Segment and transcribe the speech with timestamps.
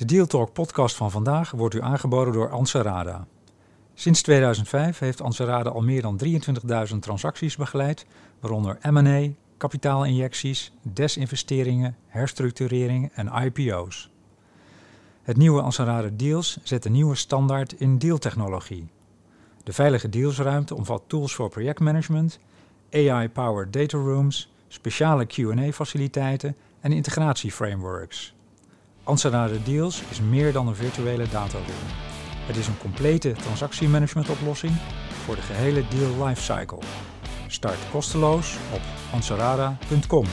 [0.00, 3.26] De Deal Talk podcast van vandaag wordt u aangeboden door Anserada.
[3.94, 6.20] Sinds 2005 heeft Anserada al meer dan
[6.92, 8.06] 23.000 transacties begeleid,
[8.38, 14.10] waaronder M&A, kapitaalinjecties, desinvesteringen, herstructureringen en IPO's.
[15.22, 18.88] Het nieuwe Anserada Deals zet een nieuwe standaard in dealtechnologie.
[19.64, 22.38] De veilige dealsruimte omvat tools voor projectmanagement,
[22.92, 28.34] AI-powered data rooms, speciale Q&A-faciliteiten en integratieframeworks.
[29.04, 31.66] Anserada Deals is meer dan een virtuele dataroom.
[32.46, 34.72] Het is een complete transactiemanagementoplossing
[35.24, 36.78] voor de gehele deal lifecycle.
[37.46, 38.80] Start kosteloos op
[39.12, 40.24] anserada.com.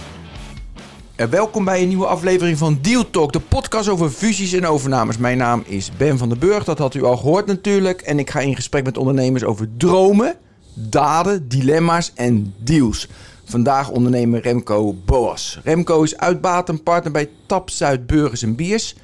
[1.15, 5.17] En welkom bij een nieuwe aflevering van Deal Talk, de podcast over fusies en overnames.
[5.17, 8.01] Mijn naam is Ben van den Burg, dat had u al gehoord natuurlijk.
[8.01, 10.35] En ik ga in gesprek met ondernemers over dromen,
[10.73, 13.07] daden, dilemma's en deals.
[13.49, 15.59] Vandaag ondernemer Remco Boas.
[15.63, 18.95] Remco is uitbaat partner bij Tap Zuid Burgers en Biers.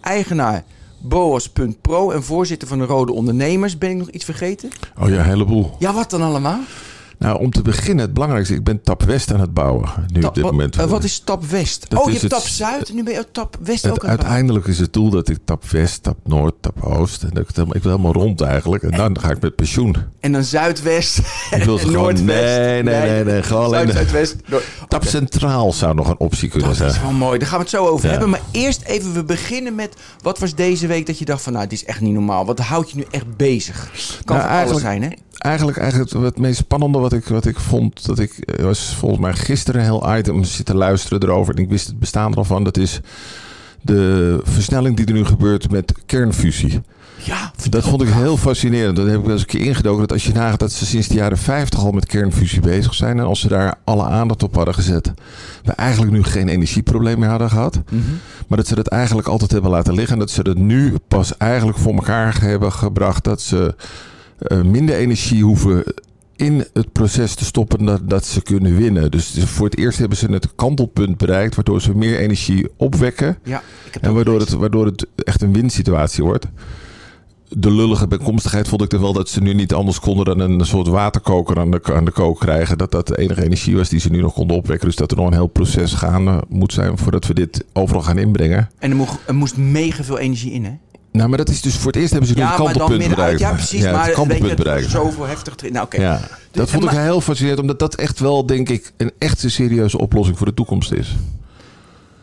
[0.00, 0.64] Eigenaar
[0.98, 3.78] Boas.pro en voorzitter van de Rode Ondernemers.
[3.78, 4.70] Ben ik nog iets vergeten?
[5.00, 5.76] Oh ja, een heleboel.
[5.78, 6.60] Ja, wat dan allemaal?
[7.24, 9.88] Nou, om te beginnen, het belangrijkste, ik ben Tap West aan het bouwen.
[10.06, 10.76] Nu Tap- op dit wat, moment.
[10.76, 11.86] eh, wat is Tap West?
[11.90, 14.04] Dat oh, je hebt het- Tap Zuid en nu ben je Tap West Het- ook
[14.04, 14.18] aan het bouwen.
[14.20, 17.22] uiteindelijk is het doel dat ik Tap West, Tap Noord, Tap Oost.
[17.22, 18.82] En dat ik, het helemaal, ik wil helemaal rond eigenlijk.
[18.82, 19.96] En dan ga ik met pensioen.
[20.20, 21.18] En dan Zuidwest.
[21.50, 22.02] Ik wil ze en gewoon.
[22.04, 22.56] Noordwest.
[22.58, 23.42] Nee, nee, nee, nee.
[23.42, 23.78] Gewoon alleen.
[23.78, 24.36] Zuid, de- Zuidwest.
[24.46, 26.90] Noord- Tap Centraal zou nog een optie kunnen Dat zijn.
[26.90, 27.38] is wel mooi.
[27.38, 28.10] Daar gaan we het zo over Ja.
[28.10, 28.30] hebben.
[28.30, 29.96] Maar eerst even, we beginnen met...
[30.22, 31.52] Wat was deze week dat je dacht van...
[31.52, 32.44] Nou, dit is echt niet normaal.
[32.46, 33.90] Wat houdt je nu echt bezig?
[34.24, 35.08] Kan Nou, van alles zijn, hè?
[35.44, 38.94] Eigenlijk, eigenlijk het, het meest spannende wat ik, wat ik vond, dat ik eh, was
[38.94, 41.54] volgens mij gisteren een heel item zitten luisteren erover.
[41.54, 42.64] En ik wist het bestaan er al van.
[42.64, 43.00] Dat is
[43.82, 46.80] de versnelling die er nu gebeurt met kernfusie.
[47.16, 47.52] Ja.
[47.70, 48.96] Dat vond ik heel fascinerend.
[48.96, 50.00] Dat heb ik wel eens een keer ingedoken.
[50.00, 53.18] Dat als je nagaat dat ze sinds de jaren 50 al met kernfusie bezig zijn.
[53.18, 55.12] En als ze daar alle aandacht op hadden gezet.
[55.62, 57.80] We eigenlijk nu geen energieprobleem meer hadden gehad.
[57.90, 58.02] Mhm.
[58.46, 60.12] Maar dat ze dat eigenlijk altijd hebben laten liggen.
[60.12, 63.24] En dat ze dat nu pas eigenlijk voor elkaar hebben gebracht.
[63.24, 63.74] Dat ze
[64.64, 65.84] minder energie hoeven
[66.36, 69.10] in het proces te stoppen dat, dat ze kunnen winnen.
[69.10, 71.54] Dus voor het eerst hebben ze het kantelpunt bereikt.
[71.54, 73.38] Waardoor ze meer energie opwekken.
[73.44, 76.46] Ja, ik heb En waardoor het, waardoor het echt een winsituatie wordt.
[77.48, 80.66] De lullige bijkomstigheid vond ik er wel dat ze nu niet anders konden dan een
[80.66, 82.78] soort waterkoker aan de, aan de kook krijgen.
[82.78, 84.86] Dat dat de enige energie was die ze nu nog konden opwekken.
[84.86, 88.18] Dus dat er nog een heel proces gaande moet zijn voordat we dit overal gaan
[88.18, 88.70] inbrengen.
[88.78, 90.72] En er moest, er moest mega veel energie in, hè?
[91.16, 93.40] Nou, maar dat is dus voor het eerst hebben ze nu Ja, het kantelpunt bereikt.
[93.40, 93.82] Ja, precies.
[93.82, 94.90] Ja, maar het weet kantelpunt je, bereiken.
[94.90, 95.70] zoveel heftig.
[95.70, 96.00] Nou, oké.
[96.00, 96.20] Ja,
[96.50, 99.98] dat vond ik maar- heel fascinerend, omdat dat echt wel, denk ik, een echte serieuze
[99.98, 101.14] oplossing voor de toekomst is.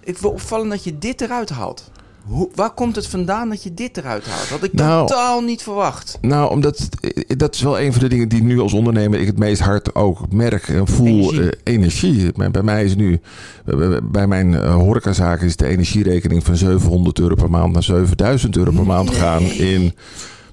[0.03, 1.91] Ik wil opvallen dat je dit eruit haalt.
[2.25, 4.49] Hoe, waar komt het vandaan dat je dit eruit haalt?
[4.49, 6.17] Had ik Nou- totaal niet verwacht.
[6.21, 9.27] Nou, omdat eh, dat is wel een van de dingen die nu als ondernemer ik
[9.27, 11.33] het meest hard ook merk en voel.
[11.33, 11.51] Energie.
[11.63, 12.31] Energie.
[12.31, 13.19] Bij, bij mij is nu,
[14.03, 18.71] bij- mijn eh, horecazaak is de energierekening van 700 euro per maand naar 7000 euro
[18.71, 19.93] per maand gegaan in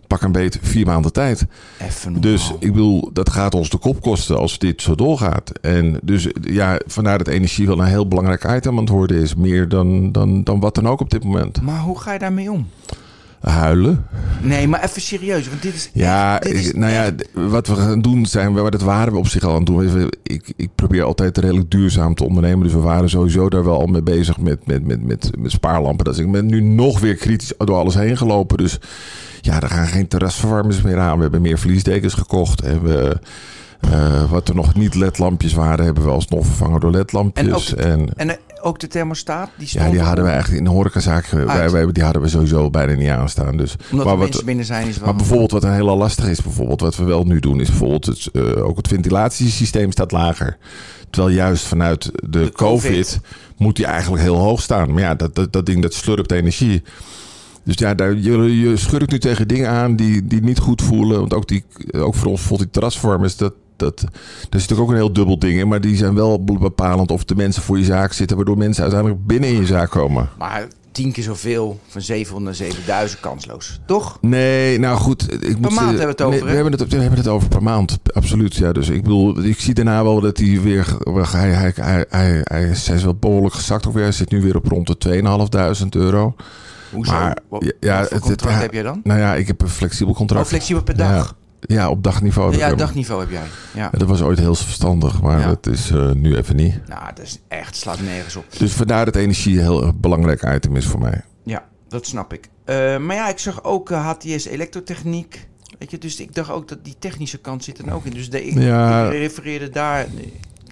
[0.09, 1.47] pak een beet vier maanden tijd.
[1.83, 2.21] Even.
[2.21, 5.53] Dus ik bedoel, dat gaat ons de kop kosten als dit zo doorgaat.
[5.61, 9.35] En dus ja, vandaar dat energie wel een heel belangrijk item aan het worden is.
[9.35, 11.63] Meer dan, dan, dan wat dan ook op dit moment.
[11.63, 12.67] Maar hoe ga je daarmee om?
[13.41, 14.07] Huilen.
[14.43, 15.49] Nee, maar even serieus.
[15.49, 18.71] Want dit is Ja, echt- dit is nou ja, wat we gaan doen zijn, maar
[18.71, 19.93] dat waren we op zich al aan het doen.
[19.93, 22.63] We- Ik, ik probeer altijd redelijk duurzaam te ondernemen.
[22.65, 26.05] Dus we waren sowieso daar wel al mee bezig met, met, met, met, met spaarlampen.
[26.05, 28.57] Dat is, ik ben nu nog weer kritisch door alles heen gelopen.
[28.57, 28.79] Dus
[29.41, 31.17] ja, er gaan geen terrasverwarmers meer aan.
[31.17, 32.61] We hebben meer vliesdekens gekocht.
[32.63, 33.19] En we,
[33.81, 37.75] eh, wat er nog niet ledlampjes waren, hebben we alsnog vervangen door ledlampjes.
[37.75, 40.65] En En, En eh, ook de thermostaat, die stond ja, die hadden we eigenlijk in
[40.65, 43.57] de horecazaak, wij, wij, die hadden we sowieso bijna niet aanstaan.
[43.57, 45.07] Dus, Omdat maar wat- mensen binnen zijn is wel...
[45.07, 48.07] maar bijvoorbeeld wat een hele lastig is, bijvoorbeeld wat we wel nu doen, is bijvoorbeeld
[48.07, 50.57] het, eh, ook het ventilatiesysteem staat lager.
[51.11, 52.55] Terwijl juist vanuit de, De COVID.
[52.91, 53.21] COVID,
[53.57, 54.93] moet die eigenlijk heel hoog staan.
[54.93, 56.83] Maar ja, dat, dat, dat ding dat slurpt energie.
[57.69, 61.19] Dus ja, daar, je, je schurkt nu tegen dingen aan die, die niet goed voelen.
[61.19, 64.91] Want ook, die, ook voor ons bijvoorbeeld die terrasverwarmers, dat, dat, daar zit natuurlijk ook
[64.91, 65.69] een heel dubbel ding in.
[65.69, 69.27] Maar die zijn wel bepalend of de mensen voor je zaak zitten, waardoor mensen uiteindelijk
[69.27, 70.29] binnen in je zaak komen.
[70.39, 73.81] Maar tien keer zoveel van 700 naar 7000 kansloos.
[73.87, 74.19] Toch?
[74.21, 75.33] Nee, nou goed.
[75.33, 77.29] Ik moet maand zeggen- hebben we het over, nee, we, hebben het, we hebben het
[77.29, 78.55] over per maand, absoluut.
[78.55, 80.97] Ja, dus ik bedoel, ik zie daarna wel dat hij weer.
[81.31, 84.03] Hij, hij, hij, hij, hij is wel behoorlijk gezakt ook weer.
[84.03, 85.23] Hij zit nu weer op rond de
[85.83, 86.35] 2.500 euro.
[86.93, 87.13] Hoezo?
[87.13, 89.01] Maar, ja, ja, het- contract heb jij dan?
[89.05, 90.43] Nou ja, ik heb een flexibel contract.
[90.43, 91.37] Oh, flexibel per dag.
[91.61, 92.57] Ja, ja op dagniveau.
[92.57, 93.43] Ja, Dat- dagniveau heb jij.
[93.75, 93.91] Ja.
[93.93, 96.81] Dat was ooit heel verstandig, maar dat is eh, nu even niet.
[96.89, 98.45] Nou, dat is echt, slaat nergens op.
[98.59, 101.23] Dus vandaar dat energie een heel belangrijk item is voor mij.
[101.45, 102.49] Ja, dat snap ik.
[102.65, 105.49] Eh, maar ja, ik zag ook eh, HTS elektrotechniek.
[105.79, 108.13] Weet je, dus ik dacht ook dat die technische kant zit er ook in.
[108.13, 108.55] Dus de, ik,
[109.11, 110.07] refereerde daar,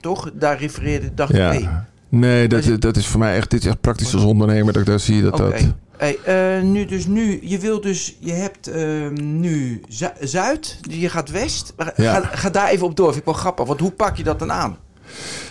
[0.01, 0.31] toch?
[0.35, 1.69] Daar refereerde, dacht ik, hey,
[2.09, 4.83] Nee, Dus- dat, dat is voor mij echt, dit is echt praktisch als ondernemer dat
[4.83, 5.55] ik daar zie dat dat...
[5.99, 11.09] Hey, eh, nu dus nu, je wil dus, je hebt ehm, nu Zu- Zuid, je
[11.09, 11.75] gaat West.
[11.97, 12.21] Ja.
[12.21, 13.67] Ga, ga daar even op door, vind ik wel grappig.
[13.67, 14.77] Want hoe pak je dat dan aan?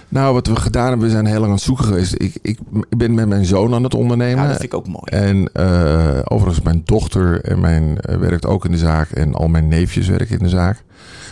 [0.09, 2.13] Nou, wat we gedaan hebben, we zijn heel lang aan het zoeken geweest.
[2.13, 2.59] Ik, ik,
[2.89, 4.43] ik ben met mijn zoon aan het ondernemen.
[4.43, 5.03] Ja, dat vind ik ook mooi.
[5.05, 9.11] En eh, overigens, mijn dochter en mijn, eh, werkt ook in de zaak.
[9.11, 10.83] En al mijn neefjes werken in de zaak.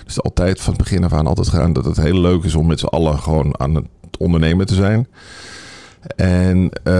[0.05, 2.67] Dus altijd van het begin af aan altijd gedaan dat het heel leuk is om
[2.67, 3.85] met z'n allen gewoon aan het
[4.17, 5.07] ondernemen te zijn.
[6.15, 6.93] En eh,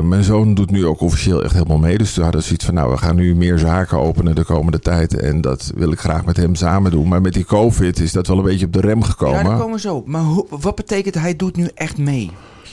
[0.00, 1.98] mijn zoon doet nu ook officieel echt helemaal mee.
[1.98, 5.16] Dus we hadden zoiets van, nou, we gaan nu meer zaken openen de komende tijd.
[5.20, 7.08] En dat wil ik graag met hem samen doen.
[7.08, 9.38] Maar met die COVID is dat wel een beetje op de rem gekomen.
[9.38, 9.94] Ja, daar komen we zo.
[9.94, 10.06] op.
[10.06, 12.30] Maar hoe, wat betekent hij doet nu echt mee?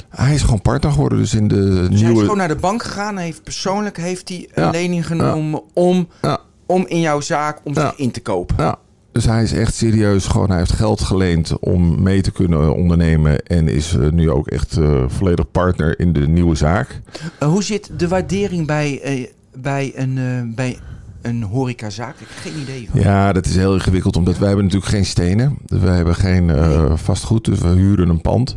[0.09, 2.19] Hij is gewoon partner geworden, dus in de Dus hij is nieuwe...
[2.19, 3.15] gewoon naar de bank gegaan.
[3.15, 4.69] Hij heeft persoonlijk heeft hij een Ja.
[4.69, 6.37] lening genomen om, Ja.
[6.65, 8.55] om in jouw zaak om zich in te kopen.
[8.57, 8.77] Ja,
[9.19, 10.25] dus hij is echt serieus.
[10.25, 13.45] Gewoon, hij heeft geld geleend om mee te kunnen ondernemen.
[13.45, 17.01] En is eh, nu ook echt eh, volledig partner in de nieuwe zaak.
[17.39, 20.77] Eh, hoe zit de waardering bij, bij, een, bij
[21.21, 22.15] een horecazaak?
[22.19, 22.99] Ik heb geen idee van.
[22.99, 25.57] Ja, dat is heel ingewikkeld, omdat wij hebben natuurlijk geen stenen.
[25.65, 28.53] Dus wij hebben geen eh, vastgoed, dus we huren een pand.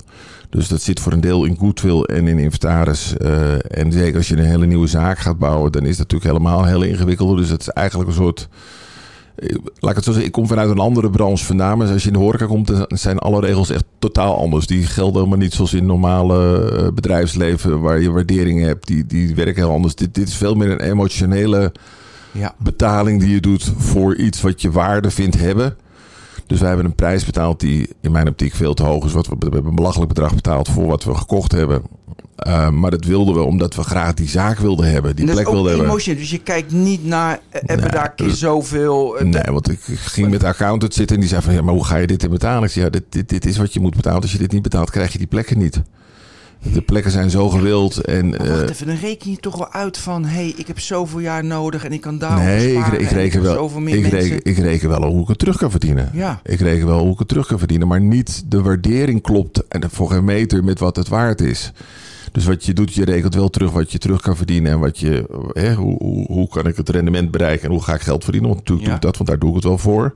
[0.50, 3.16] Dus dat zit voor een deel in goodwill en in inventaris.
[3.68, 6.64] En zeker als je een hele nieuwe zaak gaat bouwen, dan is dat natuurlijk helemaal
[6.64, 7.36] heel ingewikkeld.
[7.36, 8.48] Dus het is eigenlijk een soort...
[9.78, 11.78] Laat ik het zo zeggen, ik kom vanuit een andere branche vandaan.
[11.78, 14.66] Maar als je in de horeca komt, dan zijn alle regels echt totaal anders.
[14.66, 18.86] Die gelden helemaal niet zoals in normale eh, bedrijfsleven, waar je waarderingen hebt.
[18.86, 19.94] Die, die werken heel anders.
[19.94, 21.72] Dit, dit is veel meer een emotionele
[22.32, 22.54] Ja.
[22.58, 25.76] betaling die je doet voor iets wat je waarde vindt hebben.
[26.46, 29.12] Dus wij hebben een prijs betaald die in mijn optiek veel te hoog is.
[29.12, 31.82] Wat we, we hebben een belachelijk bedrag betaald voor wat we gekocht hebben.
[32.46, 35.16] Uh, maar dat wilden we omdat we graag die zaak wilden hebben.
[35.16, 36.16] Die dat plek is ook wilden hebben.
[36.16, 39.16] Dus je kijkt niet naar, eh, hebben Nee, daar keer dat- zoveel...
[39.18, 41.54] eh, Nee, want ik ging met de accountant zitten en die zei van...
[41.54, 42.62] Ja, maar hoe ga je dit in betalen?
[42.62, 44.20] Ik zei, ja, dit, dit, dit is wat je moet betalen.
[44.22, 45.82] Als je dit niet betaalt, krijg je die plekken niet.
[46.72, 48.28] De plekken zijn zo gewild en...
[48.28, 50.24] Maar wacht eh, even, dan reken je toch wel uit van...
[50.24, 53.42] hé, hey, ik heb zoveel jaar nodig en ik kan daar nee, ik, ik, reken
[53.42, 56.10] wel, Zoveel meer ik, reken, ik reken wel hoe ik het terug kan verdienen.
[56.12, 56.40] Ja.
[56.44, 59.90] Ik reken wel hoe ik het terug kan verdienen, maar niet de waardering klopt en
[59.90, 61.72] voor geen meter met wat het waard is.
[62.32, 64.98] Dus wat je doet, je rekent wel terug wat je terug kan verdienen en wat
[64.98, 68.22] je, hè, hoe, hoe, hoe kan ik het rendement bereiken en hoe ga ik geld
[68.24, 68.50] verdienen.
[68.50, 68.94] Want natuurlijk Ja.
[68.94, 70.14] doe ik dat, want daar doe ik het wel voor.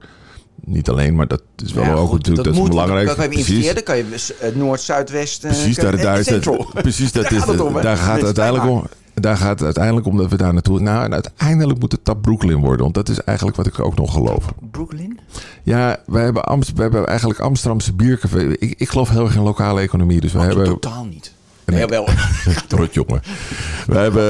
[0.64, 3.06] Niet alleen, maar dat is wel Ja, ook goed, natuurlijk dat, is moet, belangrijk.
[3.06, 3.48] Dan kan je Precies.
[3.48, 5.44] investeren, dan kan je eh, Noord, Zuidwest...
[5.44, 8.86] eh, Precies, daar, het, precies dat Daar is het om, daar gaat het uiteindelijk om.
[9.14, 10.80] Daar gaat het uiteindelijk om dat we daar naartoe.
[10.80, 12.82] Nou, en uiteindelijk moet het tap Brooklyn worden.
[12.82, 14.44] Want dat is eigenlijk wat ik ook nog geloof.
[14.70, 15.18] Brooklyn?
[15.62, 18.38] Ja, wij hebben, Amst, wij hebben eigenlijk Amsterdamse biercafé.
[18.58, 20.20] Ik, ik geloof heel erg in lokale economie.
[20.20, 20.64] Dus we hebben.
[20.64, 21.32] Totaal niet.
[21.64, 21.78] Nee.
[21.78, 22.08] Nee, wel.
[22.90, 23.22] Jongen.
[23.86, 24.24] We hebben.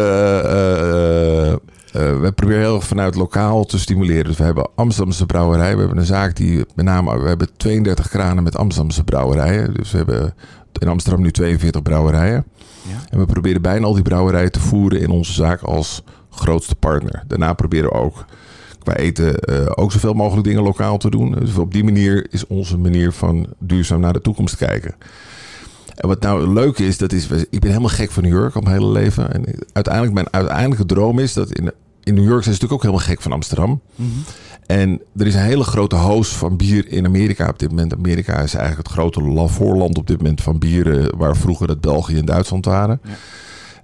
[1.50, 1.54] eh,
[1.96, 4.24] eh, we proberen heel erg vanuit lokaal te stimuleren.
[4.24, 5.72] Dus we hebben Amsterdamse brouwerij.
[5.74, 7.22] We hebben een zaak die met name.
[7.22, 9.74] We hebben 32 kranen met Amsterdamse brouwerijen.
[9.74, 10.34] Dus we hebben
[10.78, 12.44] in Amsterdam nu 42 brouwerijen.
[12.82, 12.98] Ja.
[13.10, 17.22] En we proberen bijna al die brouwerijen te voeren in onze zaak als grootste partner.
[17.26, 18.24] Daarna proberen we ook
[18.82, 21.32] qua eten eh, ook zoveel mogelijk dingen lokaal te doen.
[21.32, 24.94] Dus op die manier is onze manier van duurzaam naar de toekomst kijken.
[25.96, 28.60] En wat nou leuk is, dat is, ik ben helemaal gek van New York al
[28.60, 29.32] mijn hele leven.
[29.32, 31.72] En uiteindelijk, mijn uiteindelijke droom is dat in,
[32.06, 33.80] in New York zijn ze natuurlijk ook helemaal gek van Amsterdam.
[33.94, 34.08] Mhm.
[34.66, 37.94] En er is een hele grote host van bier in Amerika op dit moment.
[37.94, 41.80] Amerika is eigenlijk het grote la- voorland op dit moment van bieren, waar vroeger het
[41.80, 43.00] België en Duitsland waren.
[43.04, 43.10] Ja.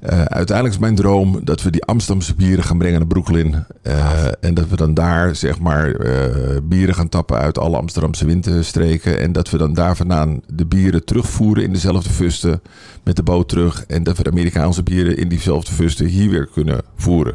[0.00, 3.64] Eh, uiteindelijk is mijn droom dat we die Amsterdamse bieren gaan brengen naar Brooklyn.
[3.82, 8.24] Eh, en dat we dan daar zeg maar eh, bieren gaan tappen uit alle Amsterdamse
[8.26, 9.20] windstreken.
[9.20, 12.62] En dat we dan daar vandaan de bieren terugvoeren in dezelfde fusten
[13.05, 13.84] met de boot terug.
[13.86, 17.34] En dat we de Amerikaanse bieren in diezelfde fusten hier weer kunnen voeren.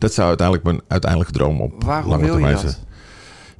[0.00, 2.74] Dat zou uiteindelijk mijn uiteindelijke droom op Waarom lange wil termijn zijn.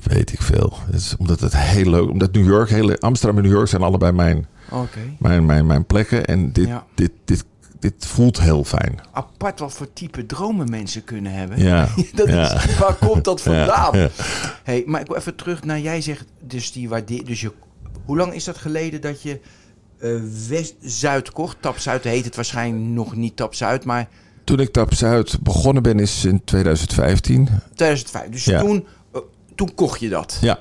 [0.03, 0.73] Weet ik veel.
[0.87, 3.83] Het is omdat het heel leuk Omdat New York, hele, Amsterdam en New York zijn
[3.83, 4.99] allebei mijn, Oké.
[5.19, 6.25] mijn, mijn, mijn plekken.
[6.25, 6.85] En dit, Ja.
[6.95, 7.45] dit, dit,
[7.79, 9.01] dit voelt heel fijn.
[9.13, 11.59] Apart wat voor type dromen mensen kunnen hebben.
[11.63, 11.89] Ja.
[12.15, 12.55] Dat ja.
[12.55, 13.99] is, waar komt dat vandaan?
[13.99, 14.09] Ja.
[14.63, 17.53] Hey, maar ik wil even terug naar jij zegt dus die waarde, dus je
[18.05, 19.41] hoe lang is dat geleden dat je
[19.99, 20.11] eh,
[20.49, 21.57] West Zuid kocht?
[21.61, 24.09] Tap Zuid heet het waarschijnlijk nog niet Tap Zuid, maar
[24.51, 27.49] Toen ik Tap Zuid begonnen ben is in 2015.
[27.75, 28.29] 2005.
[28.29, 28.61] Dus Ja.
[28.61, 29.21] toen, eh,
[29.55, 30.39] toen kocht je dat.
[30.41, 30.59] Ja.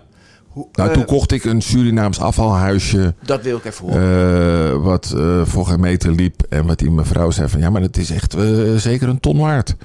[0.48, 3.13] Hoe, Nou, eh, toen kocht ik een Surinaams afvalhuisje.
[3.25, 4.72] dat wil ik even horen.
[4.72, 6.41] eh, wat eh, voor geen meter liep.
[6.50, 7.60] En wat die mevrouw zei van...
[7.60, 9.75] Ja, maar het is echt eh, zeker een ton waard.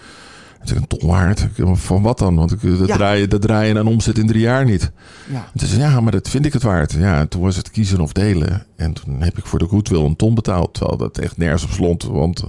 [0.64, 1.46] Zei, een ton waard?
[1.72, 2.34] Van wat dan?
[2.34, 2.96] Want ik, eh, dat, Ja.
[2.96, 4.90] draai, je- dat draai je aan omzet in drie jaar niet.
[5.30, 5.36] ja.
[5.52, 6.92] En toen zei ja, maar dat vind ik het waard.
[6.92, 8.66] Ja, en toen was het kiezen of delen.
[8.76, 10.74] En toen heb ik voor de goodwill een ton betaald.
[10.74, 12.02] Terwijl dat echt nergens op slond.
[12.04, 12.44] Want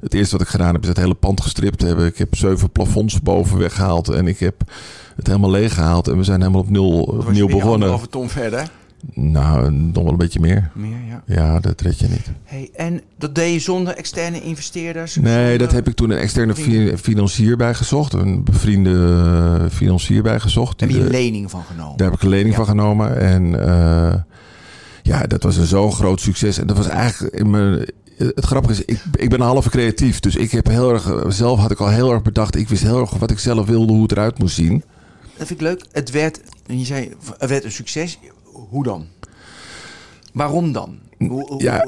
[0.00, 2.06] het eerste wat ik gedaan heb, is het hele pand gestript hebben.
[2.06, 4.08] Ik heb zeven plafonds boven weggehaald.
[4.08, 4.54] En ik heb
[5.16, 6.08] het helemaal leeg gehaald.
[6.08, 8.08] En we zijn helemaal op nul, je opnieuw begonnen.
[8.10, 8.70] ton verder.
[9.14, 10.70] Nou, nog wel een beetje meer.
[10.74, 11.22] Meer, ja.
[11.26, 12.30] Ja, dat red je niet.
[12.44, 15.16] Hey, en dat deed je zonder externe investeerders?
[15.16, 18.12] Nee, dat heb ik toen een externe fi- financier bij gezocht.
[18.12, 18.90] Een bevriende
[19.60, 20.80] eh, financier bij gezocht.
[20.80, 21.96] Heb je een lening van genomen?
[21.96, 22.56] Daar heb ik een lening Ja.
[22.56, 23.18] van genomen.
[23.20, 24.14] En eh,
[25.02, 26.58] ja, dat was een zo'n groot succes.
[26.58, 27.86] En dat was eigenlijk in mijn.
[28.16, 30.20] Het grappige is, ik, ik ben halve creatief.
[30.20, 31.12] Dus ik heb heel erg.
[31.28, 32.56] Zelf had ik al heel erg bedacht.
[32.56, 34.82] Ik wist heel erg wat ik zelf wilde, hoe het eruit moest zien.
[35.36, 35.84] Dat vind ik leuk.
[35.92, 38.18] Het werd, je zei, het werd een succes.
[38.68, 39.06] Hoe dan?
[40.32, 41.07] Waarom dan?
[41.58, 41.86] Ja,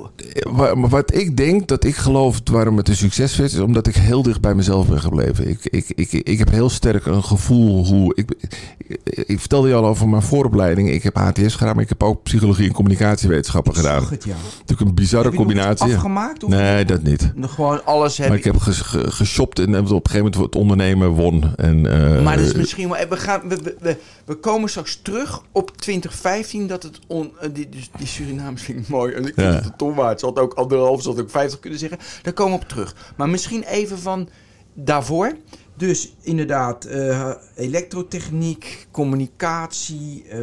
[0.53, 3.95] maar wat ik denk dat ik geloof waarom het een succes werd, is omdat ik
[3.97, 5.49] heel dicht bij mezelf ben gebleven.
[5.49, 8.13] Ik, ik, ik, ik heb heel sterk een gevoel hoe.
[8.15, 10.91] Ik, ik, ik vertelde je al over mijn vooropleiding.
[10.91, 14.07] Ik heb HTS gedaan, maar ik heb ook psychologie en communicatiewetenschappen gedaan.
[14.11, 14.35] Het, ja.
[14.59, 15.95] Natuurlijk een bizarre Heb je combinatie.
[15.95, 16.45] afgemaakt?
[16.45, 17.33] Of Nee, dat niet.
[17.41, 20.55] Gewoon alles heb Maar ik heb ges- ge- geshopt en op een gegeven moment het
[20.57, 21.45] ondernemen won.
[21.57, 23.09] En, eh, Maar dat is misschien wel.
[23.09, 26.67] We, gaan, we, we- we, komen straks terug op 2015.
[26.67, 26.99] Dat het.
[27.07, 27.69] On, eh, die,
[27.99, 29.19] die Surinaams vind ik mooi.
[29.23, 29.55] En ik vind Ja.
[29.55, 30.21] het een ton waard.
[30.21, 31.99] Ze had ook anderhalf, ze had ook 50 kunnen zeggen.
[32.23, 33.13] Daar komen we op terug.
[33.17, 34.29] Maar misschien even van
[34.75, 35.37] daarvoor.
[35.77, 40.39] Dus inderdaad, eh, elektrotechniek, communicatie, eh,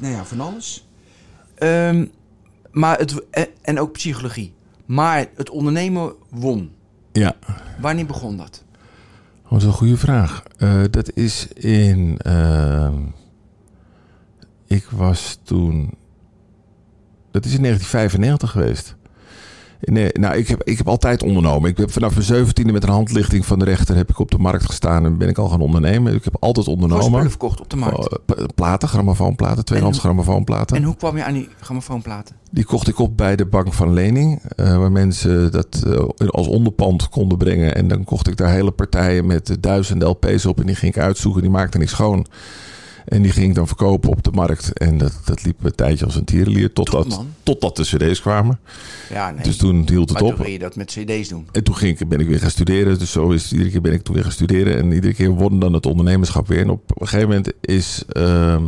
[0.00, 0.88] nou ja, van alles.
[1.54, 2.06] Ehm,
[2.70, 4.54] maar het, eh, en ook psychologie.
[4.86, 6.72] Maar het ondernemen won.
[7.12, 7.36] ja,
[7.80, 8.64] Wanneer begon dat?
[9.44, 10.42] Oh, dat is een goede vraag.
[10.90, 12.18] Dat is in.
[12.18, 12.94] ehm,
[14.66, 15.94] ik was toen.
[17.30, 18.98] Dat is in 1995 geweest.
[19.80, 21.70] Nee, nou, ik heb, ik heb altijd ondernomen.
[21.70, 24.38] Ik heb vanaf mijn zeventiende met een handlichting van de rechter heb ik op de
[24.38, 26.14] markt gestaan en ben ik al gaan ondernemen.
[26.14, 27.04] Ik heb altijd ondernomen.
[27.04, 27.98] spullen verkocht op de markt.
[27.98, 30.76] Oh, p- platen, grammofoonplaten, tweedehands grammofoonplaten.
[30.76, 32.36] En hoe kwam je aan die grammofoonplaten?
[32.50, 34.42] Die kocht ik op bij de bank van lening.
[34.56, 37.74] eh, waar mensen dat eh, als onderpand konden brengen.
[37.74, 40.60] En dan kocht ik daar hele partijen met eh, duizenden LP's op.
[40.60, 41.42] En die ging ik uitzoeken.
[41.42, 42.26] Die maakte ik schoon.
[43.04, 44.78] En die ging ik dan verkopen op de markt.
[44.78, 46.72] En dat, dat liep een tijdje als een tierenlier.
[46.72, 48.58] Totdat, totdat de cd's kwamen.
[49.10, 49.42] Ja, nee.
[49.42, 50.36] Dus toen hield het maar toen op.
[50.36, 51.48] wil je dat met cd's doen.
[51.52, 52.98] En toen ging ik, ben ik weer gaan studeren.
[52.98, 54.78] Dus zo is iedere keer ben ik toen weer gaan studeren.
[54.78, 56.60] En iedere keer won dan het ondernemerschap weer.
[56.60, 58.64] En op een gegeven moment is ehm,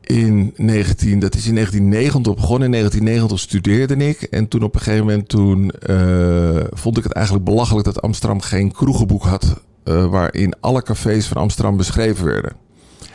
[0.00, 2.64] in 19, dat is in 1990 begonnen.
[2.64, 4.22] In 1990 studeerde ik.
[4.22, 8.40] En toen op een gegeven moment toen, eh, vond ik het eigenlijk belachelijk dat Amsterdam
[8.40, 9.60] geen kroegenboek had.
[9.84, 12.52] Eh, waarin alle cafés van Amsterdam beschreven werden.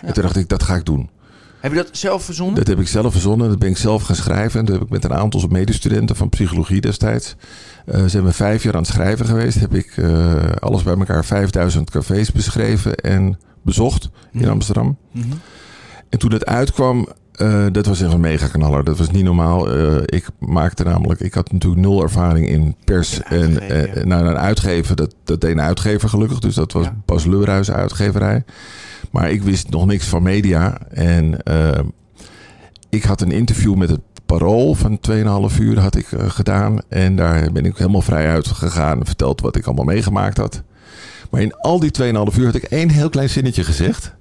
[0.02, 1.10] En toen dacht ik, dat ga ik doen.
[1.60, 2.56] Heb je dat zelf verzonnen?
[2.56, 3.50] Dat heb ik zelf verzonnen.
[3.50, 4.60] Dat ben ik zelf gaan schrijven.
[4.60, 7.36] En dat heb ik met een aantal medestudenten van psychologie destijds.
[7.86, 9.60] Eh zijn we vijf jaar aan het schrijven geweest.
[9.60, 14.50] Heb ik eh, alles bij elkaar 5000 cafés beschreven en bezocht in Mhm.
[14.50, 14.98] Amsterdam.
[15.12, 15.28] Mhm.
[16.10, 17.08] En toen het uitkwam,
[17.38, 18.84] eh, dat was echt een mega knaller.
[18.84, 19.72] Dat was niet normaal.
[19.72, 24.06] Eh, ik maakte namelijk, ik had natuurlijk nul ervaring in pers en uitgeven, eh, ja.
[24.06, 24.96] nou, een uitgever.
[24.96, 26.40] Dat, dat deed een uitgever gelukkig.
[26.40, 26.96] Dus dat was Ja.
[27.06, 28.44] Bas Leurhuis uitgeverij.
[29.12, 30.78] Maar ik wist nog niks van media.
[30.90, 31.40] En
[32.90, 35.00] ik had een interview met het Parool van
[35.52, 36.78] 2,5 uur had ik gedaan.
[36.90, 40.64] En daar ben ik helemaal vrij uit gegaan en verteld wat ik allemaal meegemaakt had.
[41.32, 44.16] Maar in al die 2,5 uur had ik één heel klein zinnetje gezegd.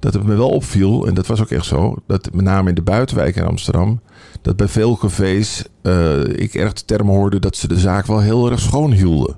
[0.00, 2.74] Dat het me wel opviel, en dat was ook echt zo, dat met name in
[2.74, 4.00] de buitenwijk in Amsterdam,
[4.42, 8.20] dat bij veel cafés eh, ik erg de term hoorde dat ze de zaak wel
[8.20, 9.36] heel erg schoon hielden.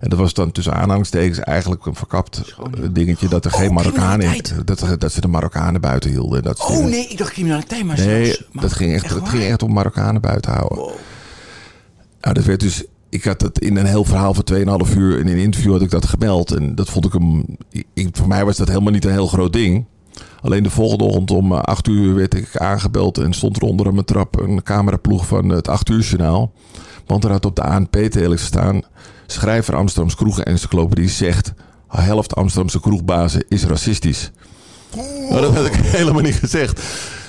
[0.00, 3.72] En dat was dan tussen aanhalingstekens eigenlijk een verkapt eh, dingetje dat er Oh, geen
[3.74, 6.36] Marokkanen in, dat, dat ze de Marokkanen buiten hielden.
[6.38, 9.14] En dat Oh nee, ik dacht criminaliteit, maar Nee, zelfs- maar- dat ging echt, echt
[9.14, 10.78] het ging echt om Marokkanen buiten houden.
[10.78, 10.90] Wow.
[12.20, 12.84] Nou, dat werd dus.
[13.12, 14.44] Ik had dat in een heel verhaal van
[14.88, 15.18] 2,5 uur.
[15.18, 16.50] In een interview had ik dat gemeld.
[16.50, 17.44] En dat vond ik hem.
[18.12, 19.84] Voor mij was dat helemaal niet een heel groot ding.
[20.40, 23.18] Alleen de volgende ochtend om 8 uur werd ik aangebeld.
[23.18, 26.52] En stond er onder mijn trap een cameraploeg van het 8 uur journaal.
[27.06, 28.82] Want er had op de ANP-telex staan.
[29.26, 31.52] Schrijver Amsterdams Kroegen Encyclopedie zegt.
[31.88, 34.30] Helft Amsterdamse kroegbazen is racistisch.
[35.28, 36.80] Nou, dat had ik helemaal niet gezegd.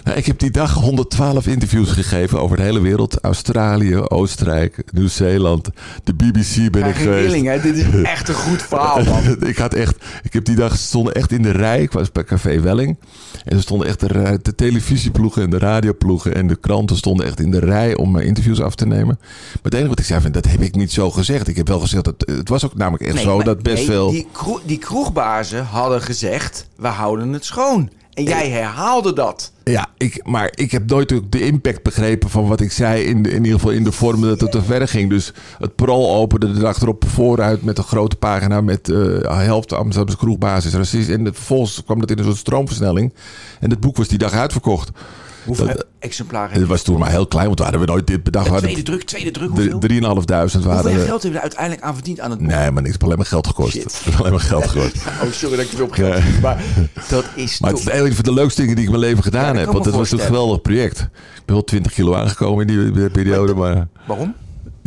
[0.03, 3.19] Nou, ik heb die dag 112 interviews gegeven over de hele wereld.
[3.21, 5.69] Australië, Oostenrijk, Nieuw-Zeeland,
[6.03, 7.45] de BBC ben ik geweest.
[7.45, 7.61] hè?
[7.61, 9.35] Dit is echt een goed verhaal, man.
[9.47, 11.81] ik had echt, ik heb die dag stonden echt in de rij.
[11.81, 12.97] Ik was bij Café Welling.
[13.45, 17.51] En er stonden echt de, televisieploegen en de radioploegen en de kranten stonden echt in
[17.51, 19.17] de rij om mijn interviews af te nemen.
[19.19, 21.47] Maar het enige wat ik zei, van, dat heb ik niet zo gezegd.
[21.47, 23.85] Ik heb wel gezegd, dat, het was ook namelijk echt Nee, zo dat best nee,
[23.85, 24.11] veel...
[24.11, 24.27] Die,
[24.65, 27.89] die kroegbazen hadden gezegd, we houden het schoon.
[28.13, 29.51] En jij herhaalde dat.
[29.63, 33.03] Ja, ik, maar ik heb nooit de impact begrepen van wat ik zei.
[33.03, 35.09] In, de- in ieder geval in de vorm dat het te ver ging.
[35.09, 39.73] Dus het parool opende de dag erop vooruit met een grote pagina met eh helft
[39.73, 41.09] Amsterdamse kroegbasis racist.
[41.09, 43.13] En vervolgens kwam dat in een soort stroomversnelling.
[43.59, 44.89] En het boek was die dag uitverkocht.
[45.45, 48.23] Hoeveel Dat- exemplaren Het was toen maar heel klein, want we hadden we nooit dit
[48.23, 48.45] bedacht.
[48.45, 49.79] De We tweede hadden druk, tweede druk, hoeveel?
[49.79, 52.47] 3.500 waren Hoeveel geld hebben we uiteindelijk aan verdiend aan het boek?
[52.47, 52.93] Nee, maar niks.
[52.93, 53.71] Het alleen maar geld gekost.
[53.71, 54.01] Shit.
[54.03, 54.95] Het alleen maar geld gekost.
[55.23, 56.39] Oh, sorry dat ik op geld Nee.
[56.41, 56.63] Maar
[57.09, 59.23] dat is Maar het is een van de leukste dingen die ik in mijn leven
[59.23, 59.65] gedaan heb.
[59.71, 60.99] Want het was een geweldig project.
[60.99, 61.09] Ik
[61.45, 63.53] ben wel 20 kilo aangekomen in die periode.
[63.53, 64.33] Maar Waarom?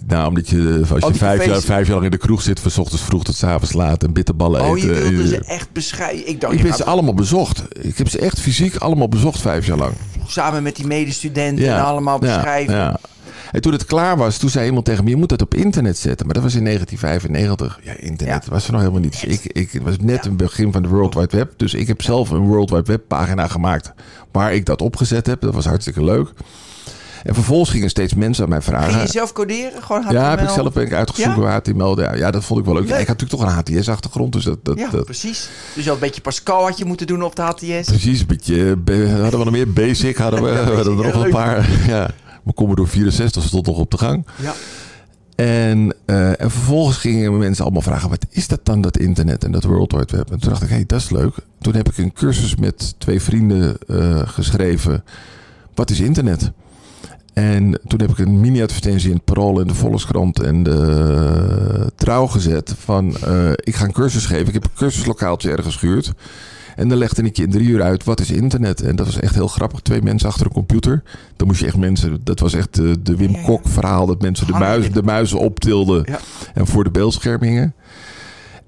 [0.06, 2.60] nou, omdat je, als Al je vijf jaar, vijf jaar lang in de kroeg zit,
[2.60, 4.88] van ochtends vroeg tot 's avonds laat en bitterballen Oh, eten.
[4.88, 6.28] je wilde eh, ze echt beschrijven.
[6.28, 7.62] Ik dacht, ik ben ze allemaal bezocht.
[7.80, 9.92] Ik heb ze echt fysiek allemaal bezocht vijf jaar lang.
[10.30, 12.74] Samen met die medestudenten en allemaal beschrijven.
[12.74, 12.98] Ja, ja.
[13.52, 15.98] En toen het klaar was, toen zei iemand tegen me: Je moet dat op internet
[15.98, 16.26] zetten.
[16.26, 17.80] Maar dat was in 1995.
[17.82, 18.50] Ja, internet Ja.
[18.50, 19.22] was er nog helemaal niet.
[19.26, 21.52] Ik, ik, het was net een begin van de World Wide Web.
[21.56, 23.92] Dus ik heb zelf een World Wide Web pagina gemaakt.
[24.32, 25.40] Waar ik dat opgezet heb.
[25.40, 26.32] Dat was hartstikke leuk.
[27.26, 28.90] En vervolgens gingen steeds mensen aan mij vragen.
[28.92, 29.82] Ging je zelf coderen?
[29.82, 30.14] Gewoon HTML?
[30.18, 31.34] Ja, heb ik zelf ben ik uitgezocht Ja?
[31.34, 32.00] door HTML.
[32.00, 32.84] Ja, ja, dat vond ik wel leuk.
[32.84, 34.32] Ik had natuurlijk toch een HTS-achtergrond.
[34.32, 35.48] Dus dat, dat, Ja, dat, precies.
[35.74, 37.86] Dus je had een beetje Pascal had je moeten doen op de HTS.
[37.86, 38.76] Precies, een beetje.
[38.76, 40.16] be- hadden we nog meer basic?
[40.16, 41.68] Hadden we, hadden er nog een paar.
[41.86, 42.10] Ja,
[42.42, 44.26] mijn Commodore 64 stond nog op de gang.
[44.42, 44.52] Ja.
[45.36, 49.52] En, eh, en vervolgens gingen mensen allemaal vragen: wat is dat dan, dat internet en
[49.52, 50.30] dat World Wide Web?
[50.30, 51.34] En toen dacht ik: hé, hey, dat is leuk.
[51.60, 55.04] Toen heb ik een cursus met twee vrienden eh, geschreven:
[55.74, 56.50] wat is internet?
[57.36, 62.26] En toen heb ik een mini-advertentie in het Parool en de Volkskrant en de Trouw
[62.26, 64.46] gezet van eh, ik ga een cursus geven.
[64.46, 66.12] Ik heb een cursuslokaaltje ergens gehuurd.
[66.76, 68.82] En dan legde ik je in drie uur uit wat is internet.
[68.82, 69.80] En dat was echt heel grappig.
[69.80, 71.02] Twee mensen achter een computer.
[71.36, 72.20] Dan moest je echt mensen.
[72.24, 73.42] Dat was echt de, de Wim.
[73.42, 74.06] Kok verhaal.
[74.06, 76.02] Dat mensen de, muis, de muizen optilden.
[76.06, 76.18] Ja.
[76.54, 77.74] En voor de beeldschermingen.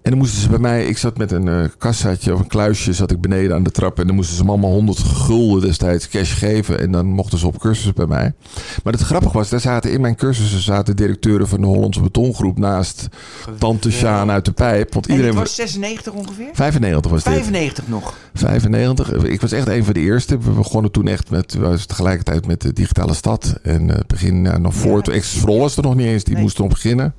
[0.09, 0.87] En dan moesten ze bij mij.
[0.87, 2.93] Ik zat met een eh kassaatje of een kluisje.
[2.93, 3.99] Zat ik beneden aan de trap.
[3.99, 6.81] En dan moesten ze me allemaal 100 gulden destijds cash geven.
[6.81, 8.33] En dan mochten ze op cursus bij mij.
[8.85, 9.49] Maar het grappige was.
[9.49, 10.61] Daar zaten in mijn cursussen.
[10.61, 12.59] zaten directeuren van de Hollandse Betongroep.
[12.59, 13.09] Naast
[13.59, 14.93] Tante Sjaan uit de pijp.
[14.95, 15.35] Want En iedereen.
[15.35, 16.49] het was 96 ongeveer?
[16.53, 17.33] 95 was dit.
[17.33, 18.15] 95 nog.
[18.35, 19.13] 95.
[19.13, 20.39] Ik was echt een van de eerste.
[20.39, 23.59] We begonnen toen echt met, we was tegelijkertijd met de digitale stad.
[23.63, 26.25] En eh, begin nog voor, Ja, was er nog niet eens.
[26.25, 26.43] Die Nee.
[26.43, 27.15] moesten nog beginnen.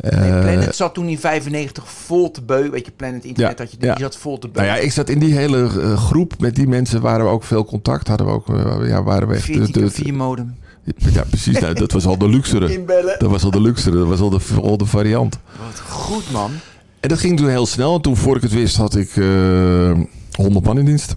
[0.00, 2.70] Nee, Eh, Planet zat toen in 95 vol te beu.
[2.70, 3.94] Weet je, Planet Internet Ja, had je, ja.
[3.94, 4.60] die zat vol te beu.
[4.62, 6.34] nou ja, ik zat in die hele eh, groep.
[6.38, 8.08] Met die mensen waren we ook veel contact.
[8.08, 9.44] Hadden we ook, eh, ja, waren we echt...
[9.44, 10.54] 14 de- keer 4 modem.
[11.12, 11.58] ja, precies.
[11.58, 12.72] Nou, dat was al de luxere.
[12.78, 13.18] Inbellen.
[13.18, 13.96] Dat was al de luxere.
[13.96, 15.38] Dat was al de, al de variant.
[15.66, 16.50] Wat goed, man.
[17.00, 17.94] En dat ging toen heel snel.
[17.94, 19.92] En toen, voor ik het wist, had ik eh
[20.32, 21.16] 100 man in dienst.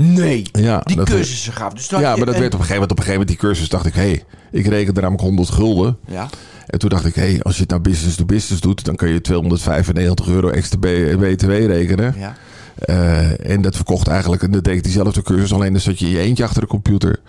[0.00, 0.48] Nee.
[0.52, 1.76] Ja, Die cursussen gaven.
[1.76, 3.68] Dus Ja, maar dat werd op een gegeven moment, op een gegeven moment die cursus,
[3.68, 5.96] dacht ik, hé, hey, ik rekende namelijk 100 gulden.
[6.06, 6.28] Ja.
[6.66, 8.96] En toen dacht ik, hé, hey, als je het nou business to business doet, dan
[8.96, 12.14] kun je 295 euro extra BTW rekenen.
[12.18, 12.36] ja.
[12.78, 16.06] Eh, en dat verkocht eigenlijk, en dat deed ik diezelfde cursus, alleen dan zat je
[16.06, 17.20] in je eentje achter de computer.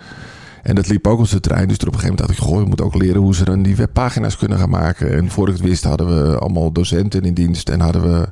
[0.62, 1.68] En dat liep ook op zijn trein.
[1.68, 3.44] Dus toen op een gegeven moment dacht ik, goh, je moet ook leren hoe ze
[3.44, 5.12] dan die webpagina's kunnen gaan maken.
[5.16, 8.28] En voor ik het wist hadden we allemaal docenten in dienst en hadden we...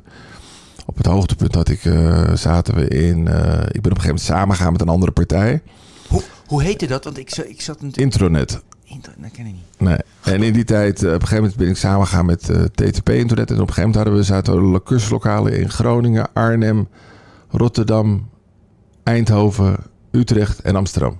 [0.89, 3.27] Op het hoogtepunt had ik, eh, zaten we in...
[3.27, 5.61] eh, ik ben op een gegeven moment samengegaan met een andere partij.
[6.07, 7.03] Hoe, hoe heette dat?
[7.03, 7.97] Want ik, ik zat natuurlijk...
[7.97, 8.49] Intronet.
[9.17, 9.63] Dat ken ik niet.
[9.77, 9.97] Nee.
[10.23, 13.49] En in die tijd, eh, op een gegeven moment ben ik samengegaan met TTP-internet.
[13.49, 16.87] En op een gegeven moment hadden we, zaten we cursuslokalen in Groningen, Arnhem,
[17.49, 18.29] Rotterdam,
[19.03, 19.77] Eindhoven,
[20.11, 21.19] Utrecht en Amsterdam.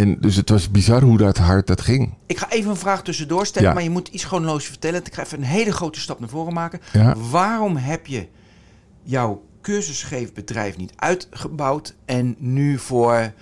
[0.00, 2.14] En dus het was bizar hoe dat hard dat ging.
[2.26, 3.74] Ik ga even een vraag tussendoor stellen, Ja.
[3.74, 5.00] maar je moet iets chronologisch vertellen.
[5.04, 6.80] Ik ga even een hele grote stap naar voren maken.
[6.92, 7.14] Ja.
[7.30, 8.26] Waarom heb je
[9.02, 13.32] jouw cursusgeefbedrijf niet uitgebouwd en nu voor,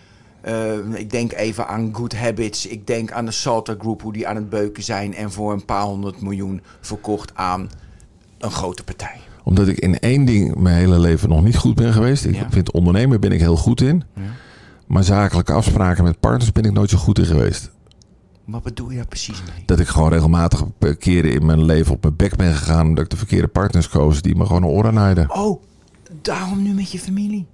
[0.40, 4.28] eh, ik denk even aan Good Habits, ik denk aan de Salter Group, hoe die
[4.28, 7.70] aan het beuken zijn en voor een paar honderd miljoen verkocht aan
[8.38, 9.16] een grote partij?
[9.42, 12.24] Omdat ik in één ding mijn hele leven nog niet goed ben geweest.
[12.24, 12.46] Ik Ja.
[12.50, 14.02] vind ondernemen ben ik heel goed in.
[14.87, 17.70] Maar zakelijke afspraken met partners ben ik nooit zo goed in geweest.
[18.44, 19.62] Wat bedoel je daar precies mee?
[19.66, 20.64] Dat ik gewoon regelmatig
[20.99, 22.87] keren in mijn leven op mijn bek ben gegaan.
[22.87, 25.35] Omdat ik de verkeerde partners koos die me gewoon een oren naaiden.
[25.35, 25.62] Oh,
[26.23, 27.47] daarom nu met je familie?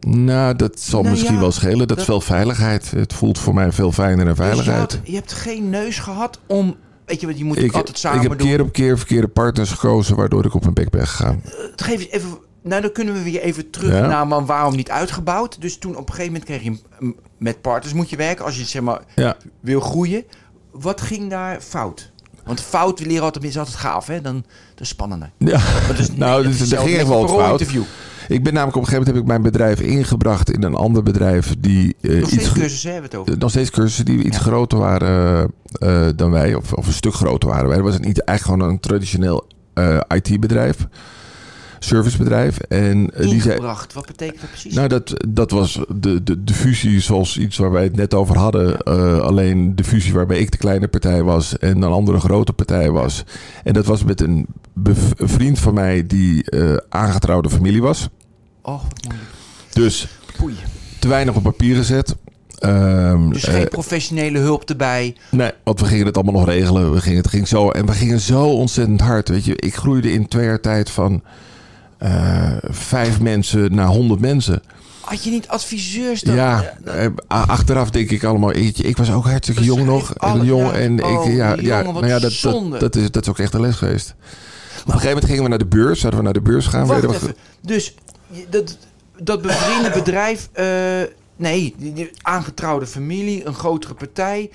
[0.00, 1.78] Nou, dat zal Nou misschien ja, wel schelen.
[1.78, 2.90] Dat, dat- is veel veiligheid.
[2.90, 4.78] Het voelt voor mij veel fijner en Dus je, veiligheid.
[4.92, 6.74] had- je hebt geen neus gehad om,
[7.06, 8.48] weet je wat, je moet ik, altijd samen ik heb doen.
[8.48, 11.42] keer op keer verkeerde partners gekozen, waardoor ik op mijn bek ben gegaan.
[11.76, 12.28] Geef eens even,
[12.66, 14.06] nou dan kunnen we weer even terug Ja.
[14.06, 15.60] naar maar waarom niet uitgebouwd.
[15.60, 16.78] Dus toen op een gegeven moment kreeg je
[17.38, 20.24] met partners moet je werken als je zeg maar Ja, wil groeien.
[20.70, 22.12] Wat ging daar fout?
[22.44, 24.20] Want fout leren altijd is altijd gaaf, hè?
[24.20, 24.34] Dan
[24.74, 25.30] dat is spannender.
[25.38, 25.60] ja.
[26.16, 27.36] Nou, dus er ging echt wel fout.
[27.36, 27.82] parool-interview.
[28.28, 31.02] Ik ben namelijk op een gegeven moment heb ik mijn bedrijf ingebracht in een ander
[31.02, 33.34] bedrijf die eh, Nog iets steeds cursussen hebben we het over.
[33.34, 34.42] eh, nog steeds cursussen die iets Ja.
[34.42, 37.76] groter waren eh, dan wij, of, of een stuk groter waren wij.
[37.76, 39.46] Dat was het niet eigenlijk gewoon een traditioneel
[40.14, 40.76] IT-bedrijf,
[41.86, 42.58] servicebedrijf.
[42.58, 44.74] En eh, die zei, wat betekent dat precies?
[44.74, 48.38] Nou, dat, dat was de, de, de fusie zoals iets waar wij het net over
[48.38, 48.80] hadden.
[48.80, 52.90] Eh, alleen de fusie waarbij ik de kleine partij was en een andere grote partij
[52.90, 53.24] was.
[53.64, 54.46] En dat was met een,
[55.16, 58.08] vriend van mij die eh, aangetrouwde familie was.
[58.62, 59.30] oh, wat moeilijk.
[59.72, 60.54] Dus Poei.
[60.98, 62.16] te weinig op papier gezet.
[62.58, 65.16] Ehm, Dus geen professionele hulp erbij.
[65.30, 66.92] Nee, want we gingen het allemaal nog regelen.
[66.92, 69.28] We gingen, het ging zo, en we gingen zo ontzettend hard.
[69.28, 71.22] Weet je, ik groeide in twee jaar tijd van
[72.70, 74.62] vijf mensen naar honderd mensen.
[75.06, 76.34] Had je niet adviseurs dan?
[76.34, 78.54] ja, eh, achteraf denk ik allemaal.
[78.54, 80.14] Ik, ik was ook hartstikke jong nog.
[80.14, 80.72] en jong, ja.
[80.72, 83.28] en Oh, ik, ja, die ja, wat nou ja, dat, dat, dat, is, dat is
[83.28, 84.14] ook echt een les geweest.
[84.80, 86.00] Op een gegeven moment gingen we naar de beurs.
[86.00, 86.86] Zouden we naar de beurs gaan?
[86.86, 87.34] Wacht we.
[87.60, 87.94] Dus
[88.48, 88.76] dat,
[89.18, 90.48] dat bevriende bedrijf...
[90.52, 90.66] eh,
[91.36, 94.50] nee, die, die aangetrouwde familie, een grotere partij...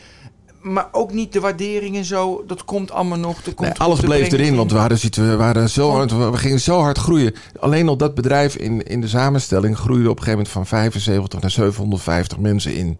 [0.61, 2.43] Maar ook niet de waardering en zo.
[2.47, 3.37] Dat komt allemaal nog.
[3.45, 4.55] Er komt Nee, alles bleef erin, in.
[4.55, 7.33] want we, ziet- we, waren zo hard, we gingen zo hard groeien.
[7.59, 11.41] Alleen al dat bedrijf in, in de samenstelling groeide op een gegeven moment van 75
[11.41, 12.99] naar 750 mensen in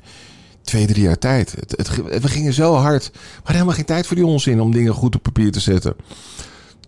[0.62, 1.52] twee, drie jaar tijd.
[1.52, 3.10] Het, het, we gingen zo hard.
[3.13, 5.95] We hadden helemaal geen tijd voor die onzin om dingen goed op papier te zetten.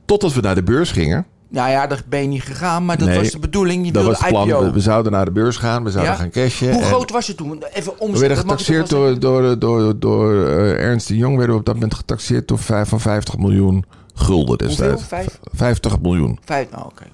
[0.06, 1.26] Totdat we naar de beurs gingen.
[1.54, 2.86] Nou ja, daar ben je niet gegaan.
[2.86, 3.86] Maar dat Nee, was de bedoeling.
[3.86, 4.66] Je Dat wilde was het plan.
[4.66, 6.20] We, we zouden naar de beurs gaan, we zouden Ja?
[6.20, 6.72] gaan cashen.
[6.74, 7.64] Hoe en groot was het toen?
[7.74, 11.36] Even om We werden getaxeerd door, door, door, door eh, Ernst de Jong.
[11.38, 15.04] Werden we op dat moment getaxeerd door vijf, van 50 miljoen gulden destijds.
[15.04, 15.40] Vijf?
[15.44, 16.40] 50 miljoen.
[16.46, 16.72] Vijf?
[16.72, 17.06] Nou, oké.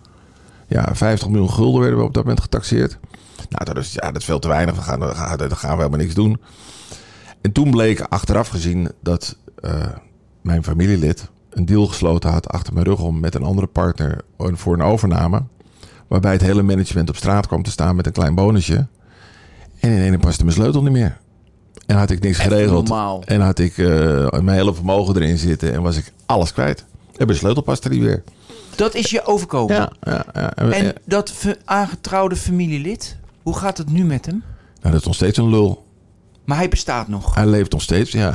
[0.67, 2.97] Ja, 50 miljoen gulden werden we op dat moment getaxeerd.
[3.49, 4.75] Nou, dat is, ja, dat is veel te weinig.
[4.75, 6.41] We gaan, dan gaan, we helemaal niks doen.
[7.41, 9.73] En toen bleek achteraf gezien dat eh,
[10.41, 14.73] mijn familielid een deal gesloten had achter mijn rug om met een andere partner voor
[14.73, 15.43] een overname.
[16.07, 18.87] Waarbij het hele management op straat kwam te staan met een klein bonusje.
[19.79, 21.17] En in ene paste mijn sleutel niet meer.
[21.85, 22.87] En had ik niks geregeld.
[22.87, 23.23] normaal.
[23.25, 23.85] En had ik eh,
[24.29, 25.73] mijn hele vermogen erin zitten.
[25.73, 26.85] En was ik alles kwijt.
[27.17, 28.23] En mijn sleutel paste niet weer.
[28.75, 29.75] Dat is je overkomen.
[29.75, 30.53] Ja, ja, ja.
[30.55, 31.33] En, dat
[31.65, 34.43] aangetrouwde familielid, hoe gaat het nu met hem?
[34.81, 35.85] nou, dat is nog steeds een lul.
[36.45, 37.35] Maar hij bestaat nog.
[37.35, 38.33] Hij leeft nog steeds, ja.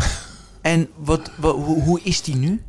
[0.60, 2.62] En wat, wat, hoe, hoe is die nu?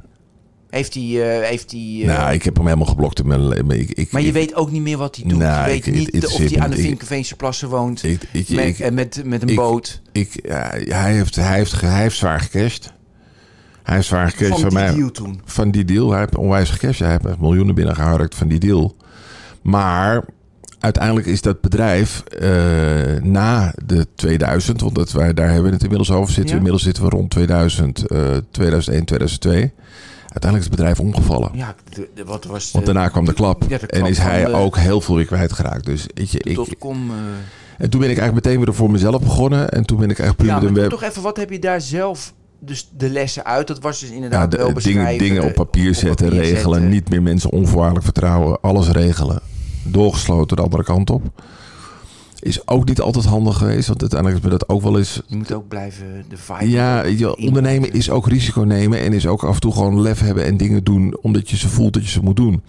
[0.75, 1.03] Heeft hij...
[1.41, 3.69] eh, heeft hij eh, nou, ik heb hem helemaal geblokt in mijn.
[3.69, 5.37] Ik, ik, maar je ik- weet ook niet meer wat hij doet.
[5.39, 8.03] Nou, je weet niet of hij aan de Vinkenveense plassen woont.
[8.03, 10.01] met, ik, eh, met, met een boot.
[10.11, 12.93] ik- ja, hij, heeft, hij, heeft, hij heeft zwaar gecashed.
[13.83, 14.95] Hij heeft zwaar gecashed Van van, die mij.
[14.95, 15.41] deal toen.
[15.45, 16.09] Van die deal.
[16.11, 16.99] Hij heeft onwijs gecashed.
[16.99, 18.95] Hij heeft echt miljoenen binnengeharkt van die deal.
[19.61, 20.25] Maar
[20.79, 22.23] uiteindelijk is dat bedrijf
[23.21, 26.49] na de 2000, want dat wij, daar hebben we het inmiddels over zitten.
[26.51, 26.55] Ja.
[26.55, 28.19] Inmiddels zitten we rond 2000, eh
[28.51, 29.71] 2001, 2002.
[30.35, 31.49] Uiteindelijk is het bedrijf omgevallen.
[31.53, 33.61] Ja, de, de- wat was de, Want daarna kwam de klap.
[33.67, 35.85] Ja, de en klap is hij ook heel veel weer kwijtgeraakt.
[35.85, 37.15] Dus weet je, ik, dotcom, eh.
[37.77, 39.69] en toen ben ik eigenlijk meteen weer voor mezelf begonnen.
[39.69, 40.99] En toen ben ik eigenlijk Ja, prima maar de doe web.
[40.99, 42.33] toch even, wat heb je daar zelf...
[42.59, 45.17] Dus de lessen uit, dat was dus Ja, inderdaad de, wel dingen, beschrijven.
[45.27, 46.73] dingen op papier op zetten, papier regelen.
[46.73, 46.89] zetten.
[46.89, 48.61] Niet meer mensen onvoorwaardelijk vertrouwen.
[48.61, 49.39] Alles regelen.
[49.83, 51.23] Doorgesloten de andere kant op.
[52.45, 53.87] Is ook niet altijd handig geweest.
[53.87, 56.69] Want uiteindelijk is me dat ook wel eens Je moet ook blijven de vibe.
[56.69, 60.19] Ja, je, ondernemen is ook risico nemen en is ook af en toe gewoon lef
[60.19, 62.61] hebben en dingen doen omdat je ze voelt dat je ze moet doen.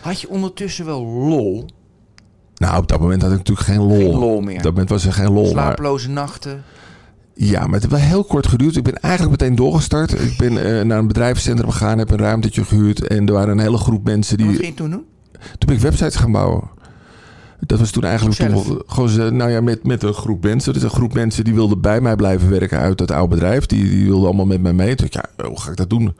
[0.00, 1.66] Had je ondertussen wel lol?
[2.56, 3.98] Nou, op dat moment had ik natuurlijk geen lol.
[4.10, 4.56] Geen lol meer.
[4.56, 5.42] Op dat moment was er geen lol.
[5.54, 6.62] Maar, Slapeloze nachten.
[7.34, 8.76] ja, maar het heeft wel heel kort geduurd.
[8.76, 10.12] Ik ben eigenlijk meteen doorgestart.
[10.20, 13.64] Ik ben eh, naar een bedrijfscentrum gegaan, heb een ruimtetje gehuurd en er waren een
[13.64, 14.62] hele groep mensen En Wat die.
[14.62, 15.04] ging je toen doen?
[15.32, 16.80] Toen ben ik websites gaan bouwen.
[17.66, 20.72] Dat was toen eigenlijk toen, gewoon nou ja, met, met een groep mensen.
[20.72, 23.66] Dus een groep mensen die wilden bij mij blijven werken uit dat oude bedrijf.
[23.66, 24.94] Die, die wilden allemaal met mij mee.
[24.94, 26.14] Toen dacht ja, hoe ga ik dat doen?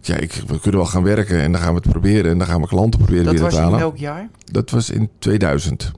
[0.00, 2.30] Ja, ik, we kunnen wel gaan werken en dan gaan we het proberen.
[2.30, 3.78] En dan gaan we klanten proberen Dat weer was te in halen.
[3.78, 4.28] welk jaar?
[4.44, 5.92] Dat was in 2000.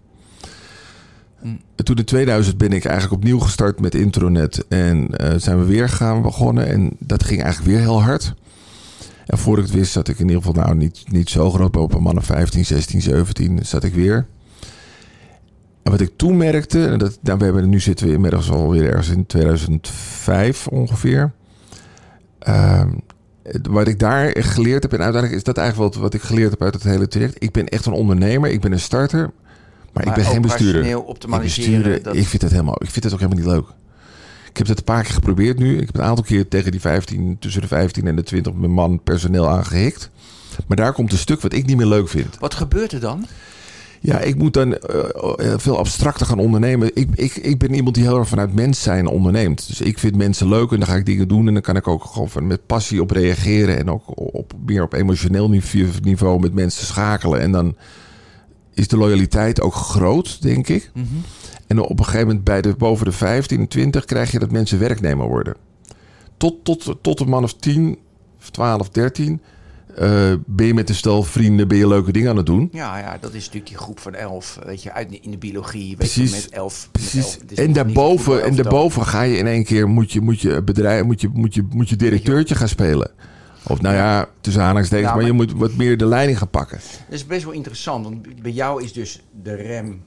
[1.40, 1.46] Hm.
[1.76, 4.64] En Toen in 2000 ben ik eigenlijk opnieuw gestart met intronet.
[4.68, 6.66] En eh, zijn we weer gaan begonnen.
[6.66, 8.34] En dat ging eigenlijk weer heel hard.
[9.26, 11.74] En voor ik het wist zat ik in ieder geval nou niet, niet zo groot.
[11.74, 14.26] Maar op een man of 15, 16, 17 zat ik weer.
[15.84, 16.86] En wat ik toen merkte.
[16.86, 21.32] En dat, nou, we hebben, nu zitten we inmiddels alweer ergens in 2005 ongeveer.
[22.38, 22.88] Ehm,
[23.70, 26.62] wat ik daar geleerd heb, en uiteindelijk is dat eigenlijk wat, wat ik geleerd heb
[26.62, 27.36] uit het hele traject.
[27.42, 29.30] Ik ben echt een ondernemer, ik ben een starter,
[29.92, 30.82] maar, ik ben geen bestuurder.
[31.40, 33.66] Ik, besturen, dat- ik vind het helemaal, ik vind het ook helemaal niet leuk.
[34.50, 35.78] Ik heb het een paar keer geprobeerd nu.
[35.78, 38.70] Ik heb een aantal keer tegen die 15, tussen de 15 en de 20 mijn
[38.72, 40.10] man personeel aangehikt.
[40.66, 42.36] Maar daar komt een stuk wat ik niet meer leuk vind.
[42.38, 43.26] Wat gebeurt er dan?
[44.06, 44.98] Ja, ik moet dan eh,
[45.52, 46.90] eh, veel abstracter gaan ondernemen.
[46.94, 49.66] Ik, ik, ik ben iemand die heel erg vanuit mens zijn onderneemt.
[49.66, 51.46] Dus ik vind mensen leuk en dan ga ik dingen doen.
[51.46, 53.78] En dan kan ik ook gewoon van- met passie op reageren.
[53.78, 54.02] En ook
[54.34, 57.40] op, meer op emotioneel niveau, niveau met mensen schakelen.
[57.40, 57.76] En dan
[58.74, 60.90] is de loyaliteit ook groot, denk ik.
[60.94, 61.06] Mhm.
[61.66, 64.78] En op een gegeven moment bij de, boven de 15, 20 krijg je dat mensen
[64.78, 65.54] werknemer worden.
[66.36, 67.98] Tot, tot, tot een man of 10,
[68.50, 69.40] 12, 13
[69.96, 72.68] eh, ben je met een stel vrienden ben je leuke dingen aan het doen.
[72.72, 74.58] Ja, ja, dat is natuurlijk die groep van elf.
[74.64, 75.88] Weet je, uit in de biologie.
[75.88, 76.30] Weet Precies.
[76.30, 76.88] Je, met elf.
[76.92, 77.38] Precies.
[77.38, 77.50] Met elf.
[77.50, 81.04] Is En daarboven, en daarboven ga je in één keer moet je, moet je bedrijf,
[81.04, 83.10] moet je, moet je, moet je directeurtje gaan spelen.
[83.66, 86.50] Of nou ja, tussen aanhalingstekens, Ja, maar, je maar- moet wat meer de leiding gaan
[86.50, 86.78] pakken.
[86.78, 88.04] Dat is best wel interessant.
[88.04, 90.02] Want bij jou is dus de rem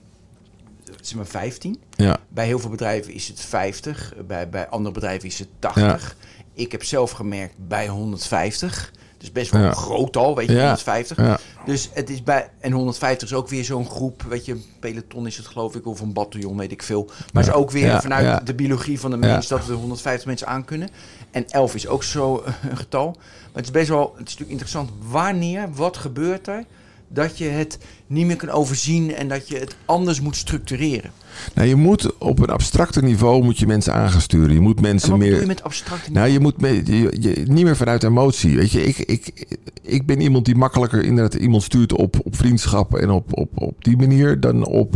[1.01, 1.77] is maar 15.
[1.95, 2.17] Ja.
[2.29, 4.13] Bij heel veel bedrijven is het 50.
[4.27, 6.15] Bij, bij andere bedrijven is het 80.
[6.53, 8.91] Ik heb zelf gemerkt bij 150.
[9.27, 9.67] Dus best wel Ja.
[9.67, 10.59] een groot al, weet je, Ja.
[10.65, 11.17] 150.
[11.17, 11.37] Ja.
[11.65, 12.49] Dus het is bij.
[12.59, 14.21] En 150 is ook weer zo'n groep.
[14.29, 17.09] Weet je, een peloton is het geloof ik, of een bataljon, weet ik veel.
[17.33, 20.65] Maar is ook weer vanuit de biologie van de mens dat we 150 mensen aan
[20.65, 20.89] kunnen.
[21.31, 23.11] En 11 is ook zo eh, een getal.
[23.15, 24.01] Maar het is best wel.
[24.17, 24.89] Het is natuurlijk interessant.
[25.09, 26.63] Wanneer, wat gebeurt er?
[27.09, 31.11] Dat je het niet meer kan overzien en dat je het anders moet structureren.
[31.53, 34.53] Nou, je moet op een abstracter niveau moet je mensen aan gaan sturen.
[34.53, 35.39] Je moet En mensen wat meer.
[35.39, 36.09] je met abstract?
[36.11, 38.55] Nou, je moet me- je, je- niet meer vanuit emotie.
[38.55, 39.47] Weet je, ik, ik,
[39.81, 43.83] ik ben iemand die makkelijker inderdaad iemand stuurt op, op vriendschap en op, op, op
[43.83, 44.95] die manier dan op.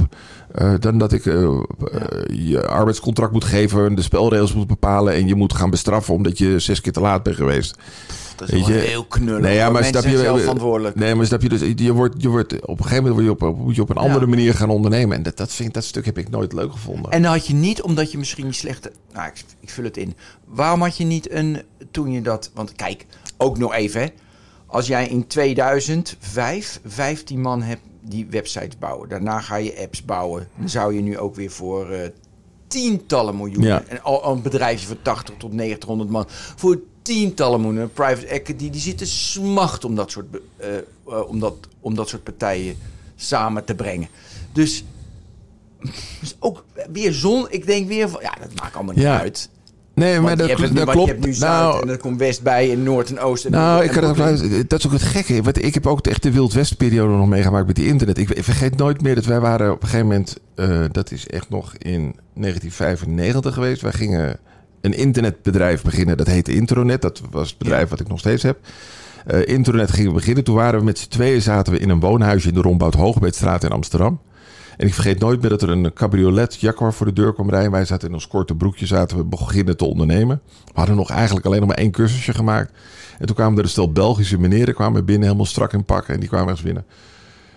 [0.51, 1.59] eh, dan dat ik eh, eh,
[2.29, 6.59] je arbeidscontract moet geven, de spelregels moet bepalen en je moet gaan bestraffen omdat je
[6.59, 7.77] zes keer te laat bent geweest.
[8.47, 9.41] Dat is weet wel je- heel knullig.
[9.41, 10.95] Nee, ja, maar snap je- zelf verantwoordelijk.
[10.95, 13.47] Nee, maar snap je, dus je wordt, je wordt op een gegeven moment word je
[13.47, 14.01] op, moet je op een Ja.
[14.01, 15.17] andere manier gaan ondernemen.
[15.17, 17.11] En dat, dat, vind, dat stuk heb ik nooit leuk gevonden.
[17.11, 18.91] En dan had je niet, omdat je misschien niet slechte...
[19.13, 20.15] Nou, ik, ik vul het in.
[20.45, 21.61] Waarom had je niet een...
[21.91, 22.51] Toen je dat...
[22.53, 23.05] Want kijk,
[23.37, 24.01] ook nog even.
[24.01, 24.07] hè.
[24.65, 29.09] Als jij in 2005 15 man hebt die websites bouwen.
[29.09, 30.47] Daarna ga je apps bouwen.
[30.59, 32.09] Dan zou je nu ook weer voor eh,
[32.67, 33.67] tientallen miljoenen...
[33.69, 33.83] Ja.
[33.87, 36.25] En al een bedrijfje van 80 tot 900 man...
[36.55, 36.79] Voor
[37.15, 37.91] tientallen miljoenen.
[37.93, 40.25] Private equity, die zitten smacht om dat soort,
[40.57, 42.75] eh, eh, om dat, om dat soort partijen
[43.15, 44.07] samen te brengen.
[44.53, 44.83] Dus
[46.21, 47.47] dus ook weer zon.
[47.49, 49.19] Ik denk weer van, ja, dat maakt allemaal niet Ja.
[49.19, 49.49] uit.
[49.93, 51.07] nee, maar dat, nu- dat klopt.
[51.07, 53.45] Je hebt nu Zuid nou, en er komt West bij en Noord en Oost.
[53.45, 55.41] En Nou, en- ik kan dat, dat is ook het gekke.
[55.41, 58.17] Want ik heb ook echt de Wild West periode nog meegemaakt met die internet.
[58.17, 60.37] Ik, ik vergeet nooit meer dat wij waren op een gegeven moment...
[60.55, 63.81] eh, dat is echt nog in 1995 geweest.
[63.81, 64.37] Wij gingen
[64.81, 66.17] een internetbedrijf beginnen.
[66.17, 67.01] Dat heette Intronet.
[67.01, 67.89] Dat was het bedrijf Ja.
[67.89, 68.57] wat ik nog steeds heb.
[69.25, 70.43] Eh Intronet gingen we beginnen.
[70.43, 73.63] Toen waren we met z'n tweeën zaten we in een woonhuisje in de Rombout Hoogbeetstraat
[73.63, 74.19] in Amsterdam.
[74.77, 77.71] En ik vergeet nooit meer dat er een cabriolet Jaguar voor de deur kwam rijden.
[77.71, 80.41] Wij zaten in ons korte broekje, zaten we beginnen te ondernemen.
[80.65, 82.71] We hadden nog eigenlijk alleen nog maar één cursusje gemaakt.
[83.19, 86.07] En toen kwamen er een stel Belgische meneren kwamen binnen, helemaal strak in pak.
[86.07, 86.85] En die kwamen eens binnen.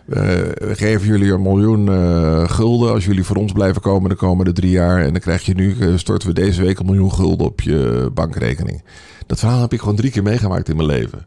[0.08, 0.22] Eh,
[0.54, 4.52] we geven jullie een miljoen eh, gulden als jullie voor ons blijven komen de komende
[4.52, 5.02] drie jaar.
[5.02, 8.10] En dan krijg je nu, eh, storten we deze week een miljoen gulden op je
[8.14, 8.82] bankrekening.
[9.26, 11.26] Dat verhaal heb ik gewoon drie keer meegemaakt in mijn leven.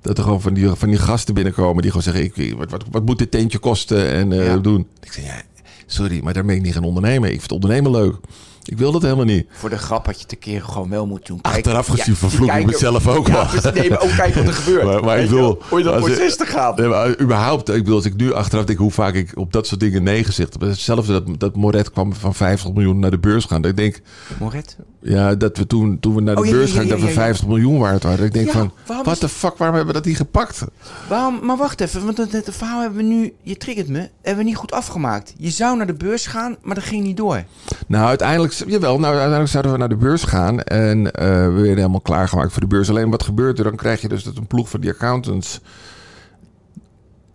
[0.00, 2.84] Dat er gewoon van die, van die gasten binnenkomen die gewoon zeggen: ik, wat, wat,
[2.90, 4.56] wat moet dit tentje kosten en Ja.
[4.56, 4.86] doen?
[5.02, 5.42] Ik zeg: ja,
[5.86, 7.32] sorry, maar daar ben ik niet gaan ondernemen.
[7.32, 8.16] Ik vind ondernemen leuk.
[8.70, 9.46] Ik wil dat helemaal niet.
[9.50, 11.40] Voor de grap had je het een keer gewoon wel moeten doen.
[11.40, 13.72] Kijk, Achteraf ja, gezien vervloek ik mezelf ook ja, wel.
[13.72, 15.02] Nee, maar ook kijken wat er gebeurt.
[15.04, 16.74] Maar- ik wil- Hoe je dat proces te gaan.
[16.76, 19.66] Nee, maar überhaupt, ik bedoel, als ik nu achteraf denk hoe vaak ik op dat
[19.66, 20.62] soort dingen nee gezegd heb.
[20.62, 23.64] Hetzelfde dat, dat Moret kwam van 50 miljoen naar de beurs gaan.
[23.64, 24.00] Ik denk,
[24.38, 24.76] Moret?
[25.02, 26.98] ja, dat we toen, toen we naar de Oh, ja, beurs ja, gaan, ja, dat
[27.00, 27.18] we ja, ja.
[27.18, 28.24] 50 miljoen waard waren.
[28.24, 28.72] Ik denk Ja, van,
[29.12, 30.64] is- the fuck, waarom hebben we dat niet gepakt?
[31.08, 31.38] Waarom?
[31.42, 33.32] Maar wacht even, want het, het verhaal hebben we nu...
[33.42, 34.08] Je triggert me.
[34.22, 35.34] Hebben we niet goed afgemaakt.
[35.36, 37.44] Je zou naar de beurs gaan, maar dat ging niet door.
[37.86, 40.62] Nou, uiteindelijk, jawel, nou, uiteindelijk zouden we naar de beurs gaan.
[40.62, 42.90] En eh, we werden helemaal klaargemaakt voor de beurs.
[42.90, 43.64] Alleen wat gebeurt er?
[43.64, 45.60] Dan krijg je dus dat een ploeg van die accountants.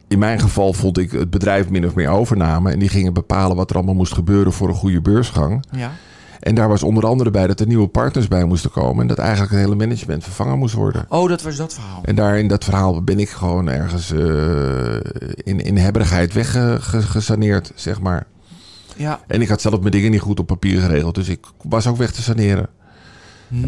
[0.07, 2.71] In mijn geval vond ik het bedrijf min of meer overnamen.
[2.71, 5.65] En die gingen bepalen wat er allemaal moest gebeuren voor een goede beursgang.
[5.71, 5.91] Ja.
[6.39, 9.01] En daar was onder andere bij dat er nieuwe partners bij moesten komen.
[9.01, 11.05] En dat eigenlijk het hele management vervangen moest worden.
[11.09, 12.01] Oh, dat was dat verhaal.
[12.03, 14.95] En daar in dat verhaal ben ik gewoon ergens eh,
[15.33, 18.25] in, in hebberigheid weggesaneerd, zeg maar.
[18.95, 19.19] Ja.
[19.27, 21.15] En ik had zelf mijn dingen niet goed op papier geregeld.
[21.15, 22.67] Dus ik was ook weg te saneren.
[23.47, 23.67] Hm.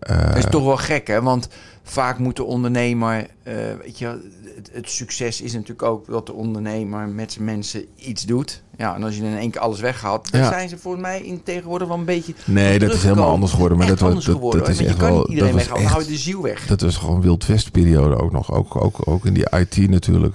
[0.00, 1.22] Dat is toch wel gek, hè?
[1.22, 1.48] Want
[1.82, 3.26] vaak moet de ondernemer...
[3.42, 4.16] eh, weet je, wel,
[4.56, 8.62] het, het succes is natuurlijk ook dat de ondernemer met zijn mensen iets doet.
[8.76, 10.32] Ja, en als je in één keer alles weghaalt...
[10.32, 10.48] dan Ja.
[10.48, 12.34] zijn ze volgens mij in tegenwoordig wel een beetje...
[12.44, 13.78] nee, dat is helemaal anders geworden.
[13.78, 14.60] Maar dat, anders dat, geworden.
[14.60, 15.18] dat is echt je kan wel.
[15.18, 16.66] niet iedereen weghalen, dan hou je de ziel weg.
[16.66, 18.52] dat was gewoon Wild West periode ook nog.
[18.52, 20.34] Ook, ook, ook in die IT natuurlijk.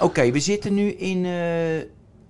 [0.00, 1.26] Oké, we zitten nu in...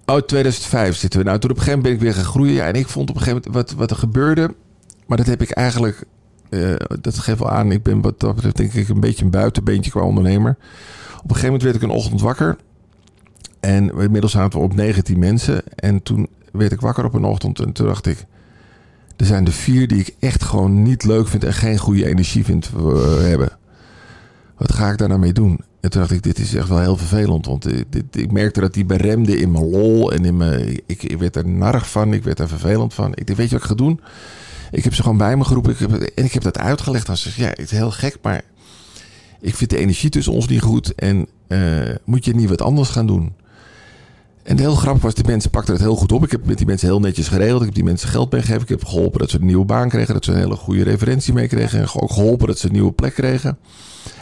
[0.06, 1.24] Oh, 2005 zitten we.
[1.26, 2.64] Nou, toen op een gegeven moment ben ik weer gaan groeien.
[2.64, 4.54] En ik vond op een gegeven moment wat, wat er gebeurde.
[5.06, 6.04] Maar dat heb ik eigenlijk.
[6.50, 7.72] eh, dat geeft wel aan.
[7.72, 10.56] Ik ben wat dat betreft denk ik een beetje een buitenbeentje qua ondernemer.
[11.16, 12.56] Op een gegeven moment werd ik een ochtend wakker.
[13.60, 15.62] En inmiddels zaten we op 19 mensen.
[15.74, 17.60] En toen werd ik wakker op een ochtend.
[17.60, 18.24] En toen dacht ik.
[19.16, 21.44] Er zijn de vier die ik echt gewoon niet leuk vind.
[21.44, 23.50] En geen goede energie vind eh, hebben.
[24.58, 25.60] Wat ga ik daar nou mee doen?
[25.84, 27.46] En toen dacht ik, dit is echt wel heel vervelend.
[27.46, 30.12] Want dit, ik merkte dat die beremde in mijn lol.
[30.12, 32.12] En in mijn, ik, werd er narig van.
[32.12, 33.10] Ik werd er vervelend van.
[33.14, 34.00] Ik dacht, weet je wat ik ga doen?
[34.70, 35.72] Ik heb ze gewoon bij me geroepen.
[35.72, 37.06] Ik heb, en ik heb dat uitgelegd.
[37.06, 38.18] Dan zeg ja, het is heel gek.
[38.22, 38.42] Maar
[39.40, 40.94] ik vind de energie tussen ons niet goed.
[40.94, 43.32] En eh, moet je niet wat anders gaan doen?
[44.44, 46.24] En heel grappig was, die mensen pakten het heel goed op.
[46.24, 47.60] Ik heb met die mensen heel netjes geregeld.
[47.60, 48.62] Ik heb die mensen geld meegegeven.
[48.62, 50.14] Ik heb geholpen dat ze een nieuwe baan kregen.
[50.14, 51.80] Dat ze een hele goede referentie mee kregen.
[51.80, 53.58] En ook geholpen dat ze een nieuwe plek kregen.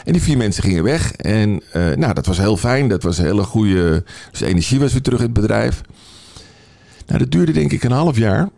[0.05, 1.13] En die vier mensen gingen weg.
[1.13, 2.87] En eh, nou, dat was heel fijn.
[2.87, 4.03] Dat was een hele goede...
[4.31, 5.81] Dus de energie was weer terug in het bedrijf.
[7.05, 8.49] Nou, dat duurde denk ik een half jaar.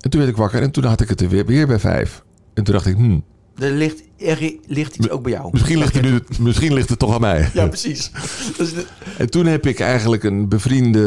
[0.00, 2.22] En toen werd ik wakker en toen had ik het er weer, weer bij vijf.
[2.54, 3.24] En toen dacht ik, hmm,
[3.58, 5.48] Er ligt, er ligt iets ook bij jou.
[5.52, 7.50] misschien, ligt het nu, misschien ligt het toch aan mij.
[7.54, 8.10] Ja, precies.
[8.56, 8.86] De-
[9.18, 11.00] En toen heb ik eigenlijk een bevriende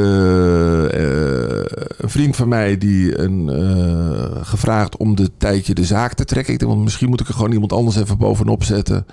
[0.94, 6.26] eh, een vriend van mij die een, eh, gevraagd om de tijdje de zaak te
[6.26, 6.54] trekken.
[6.54, 9.06] Ik dacht, want misschien moet ik er gewoon iemand anders even bovenop zetten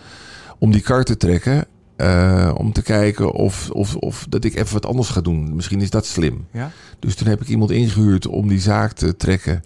[0.59, 1.64] om die kar te trekken.
[1.96, 5.55] Eh, om te kijken of, of, of dat ik even wat anders ga doen.
[5.55, 6.46] Misschien is dat slim.
[6.53, 6.70] ja?
[6.99, 9.62] Dus toen heb ik iemand ingehuurd om die zaak te trekken.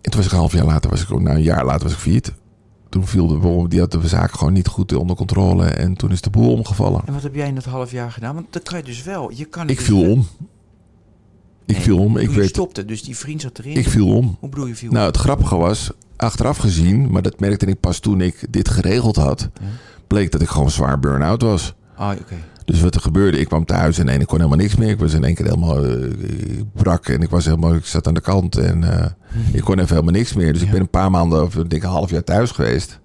[0.00, 1.92] En toen was ik een half jaar later, was ik, nou een jaar later was
[1.92, 2.32] ik failliet.
[2.88, 5.64] Toen viel de bom, die had de zaak gewoon niet goed onder controle.
[5.64, 7.00] En toen is de boel omgevallen.
[7.06, 8.34] En wat heb jij in dat half jaar gedaan?
[8.34, 9.30] Want dat kan je dus wel.
[9.34, 10.10] Je kan Ik dus viel wel.
[10.12, 10.18] om.
[11.66, 12.16] Ik Nee, viel om.
[12.16, 13.76] Ik weet, stopte, dus die vriend zat erin.
[13.76, 14.36] ik viel om.
[14.40, 14.92] Hoe bedoel je viel?
[14.92, 19.16] Nou, het grappige was, achteraf gezien, maar dat merkte ik pas toen ik dit geregeld
[19.16, 19.48] had,
[20.06, 21.74] bleek dat ik gewoon zwaar burn-out was.
[21.96, 22.34] Ah, oké.
[22.68, 24.88] Dus wat er gebeurde, ik kwam thuis en ik kon helemaal niks meer.
[24.88, 26.10] Ik was in één keer helemaal eh,
[26.72, 29.06] brak en ik was helemaal, ik zat aan de kant en eh,
[29.52, 30.52] ik kon even helemaal niks meer.
[30.52, 33.00] Dus ik ben een paar maanden, of ik denk een half jaar thuis geweest.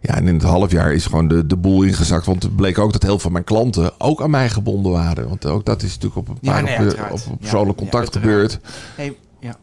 [0.00, 2.26] Ja, en in het half jaar is gewoon de, de boel ingezakt.
[2.26, 5.28] Want het bleek ook dat heel veel van mijn klanten ook aan mij gebonden waren.
[5.28, 8.16] Want ook dat is natuurlijk op een Ja, paar nee, op, op, persoonlijk ja, contact
[8.16, 8.58] gebeurd.
[8.96, 9.56] Hey, ja.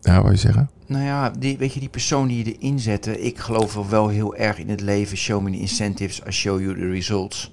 [0.00, 0.70] Ja, wat je zeggen?
[0.86, 3.20] Nou ja, die, weet je, die persoon die je erin zette.
[3.20, 5.16] Ik geloof wel heel erg in het leven.
[5.16, 7.52] Show me the incentives, I show you the results.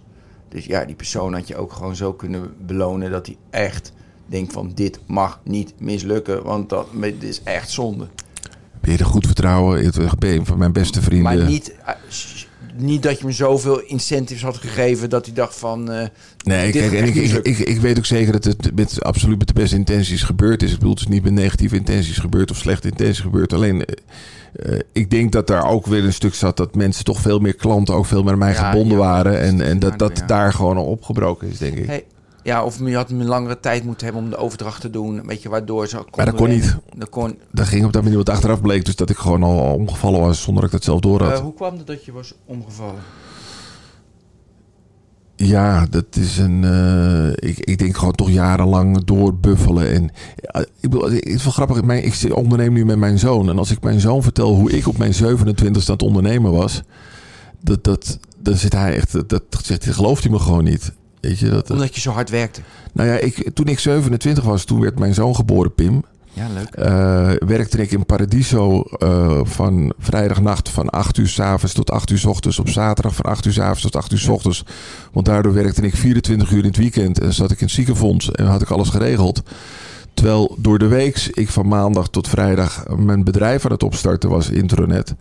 [0.50, 3.94] Dus ja, die persoon had je ook gewoon zo kunnen belonen dat hij echt
[4.26, 6.44] denkt van dit mag niet mislukken.
[6.44, 8.08] Want dat dit is echt zonde.
[8.82, 9.86] Ben je er goed vertrouwen?
[9.86, 11.38] Ik ben een van mijn beste vrienden.
[11.38, 11.94] Maar niet, eh,
[12.80, 15.92] niet dat je hem zoveel incentives had gegeven dat hij dacht van...
[15.92, 16.08] eh,
[16.44, 19.48] Nee, kijk, en ik, ik, ik, ik weet ook zeker dat het met, absoluut met
[19.48, 20.72] de beste intenties gebeurd is.
[20.72, 23.54] Ik bedoel, het is niet met negatieve intenties gebeurd of slechte intenties gebeurd.
[23.54, 23.96] Alleen, eh,
[24.74, 27.56] eh, ik denk dat daar ook weer een stuk zat dat mensen toch veel meer
[27.56, 29.40] klanten ook veel meer aan mij Ja, gebonden ja, waren.
[29.40, 31.86] En, en dat dat daar gewoon al opgebroken is, denk ik.
[31.86, 32.04] hey,
[32.44, 35.26] ja, of je had een langere tijd moeten hebben om de overdracht te doen.
[35.26, 36.78] Weet je, waardoor ze Maar dat kon niet.
[36.96, 38.86] Dat kon, Dat ging op dat manier wat achteraf bleek.
[38.86, 41.32] Dus dat ik gewoon al, al omgevallen was zonder dat ik dat zelf door had.
[41.34, 43.02] Eh, hoe kwam het dat je was omgevallen?
[45.36, 46.64] Ja, dat is een.
[46.64, 49.92] eh, ik, ik denk gewoon toch jarenlang doorbuffelen.
[49.92, 51.84] En ja, ik bedoel, het is wel grappig.
[51.84, 53.50] Mijn, ik onderneem nu met mijn zoon.
[53.50, 56.82] En als ik mijn zoon vertel hoe ik op mijn 27 aan het ondernemen was.
[57.62, 59.12] Dat, dat, dan zit hij echt.
[59.12, 60.92] Dat, dat zegt, hij, gelooft hij me gewoon niet.
[61.22, 61.72] Weet je dat?
[61.72, 62.62] Omdat je zo hard werkte.
[62.94, 66.04] Nou ja, ik, toen ik 27 was, toen werd mijn zoon geboren, Pim.
[66.34, 66.70] Ja, leuk.
[66.70, 72.10] Eh, werkte ik in Paradiso eh, van vrijdagnacht van 8 uur s avonds tot 8
[72.10, 72.60] uur s ochtends.
[72.60, 74.64] Op zaterdag van 8 uur s avonds tot 8 uur s ochtends.
[75.12, 77.20] Want daardoor werkte ik 24 uur in het weekend.
[77.20, 79.42] En zat ik in het ziekenfonds en had ik alles geregeld.
[80.20, 84.50] Terwijl door de week ik van maandag tot vrijdag mijn bedrijf aan het opstarten was,
[84.50, 85.16] Intronet.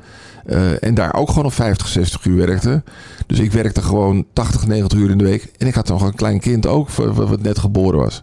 [0.47, 2.83] Eh, en daar ook gewoon op 50, 60 uur werkte.
[3.27, 5.53] Dus ik werkte gewoon 80, 90 uur in de week.
[5.59, 8.23] En ik had nog een klein kind ook, wat net geboren was.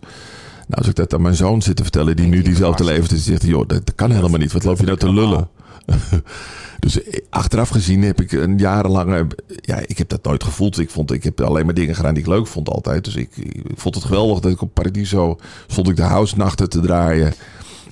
[0.68, 3.20] Nou, als ik dat aan mijn zoon zit te vertellen, die nu diezelfde leeft, dan
[3.20, 4.54] zegt hij, joh, dat kan helemaal niet.
[4.54, 5.48] Wat loop je nou te lullen?
[6.80, 9.28] dus eh, achteraf gezien heb ik een jarenlange,
[9.62, 10.80] ja, ik heb dat nooit gevoeld.
[10.80, 13.04] Ik vond, ik heb alleen maar dingen gedaan die ik leuk vond altijd.
[13.04, 16.70] Dus ik, ik vond het geweldig dat ik op Paradiso stond ik de house nachten
[16.70, 17.34] te draaien.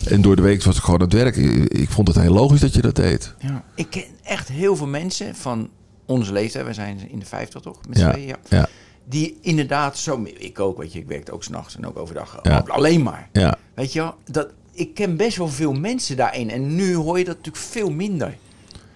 [0.08, 1.36] En door de week was ik gewoon aan het werk.
[1.36, 3.36] Ik, ik vond het heel logisch dat je dat deed.
[3.39, 3.63] Ja.
[3.75, 5.69] Ik ken echt heel veel mensen van
[6.06, 6.65] onze leeftijd.
[6.65, 7.79] We zijn in de 50 toch?
[7.88, 8.38] Met Ja, tweeën, ja.
[8.49, 8.67] ja.
[9.06, 10.25] Die inderdaad zo...
[10.38, 10.99] Ik ook, weet je.
[10.99, 12.39] Ik werkte ook s'nachts en ook overdag.
[12.43, 12.63] Ja.
[12.67, 13.29] Alleen maar.
[13.32, 14.15] Ja, Weet je wel?
[14.25, 16.49] Dat, ik ken best wel veel mensen daarin.
[16.49, 18.38] En nu hoor je dat natuurlijk veel minder.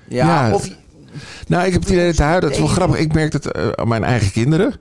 [0.08, 0.54] Ja, Ja.
[0.54, 0.70] of...
[1.48, 3.00] Nou, ik heb het idee dat de huid, dat is wel grappig.
[3.00, 4.76] Ik merk dat eh, aan mijn eigen kinderen,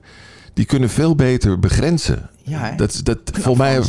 [0.53, 2.29] die kunnen veel beter begrenzen.
[2.43, 2.75] Ja, hè?
[2.75, 3.81] Dat, dat voor mij,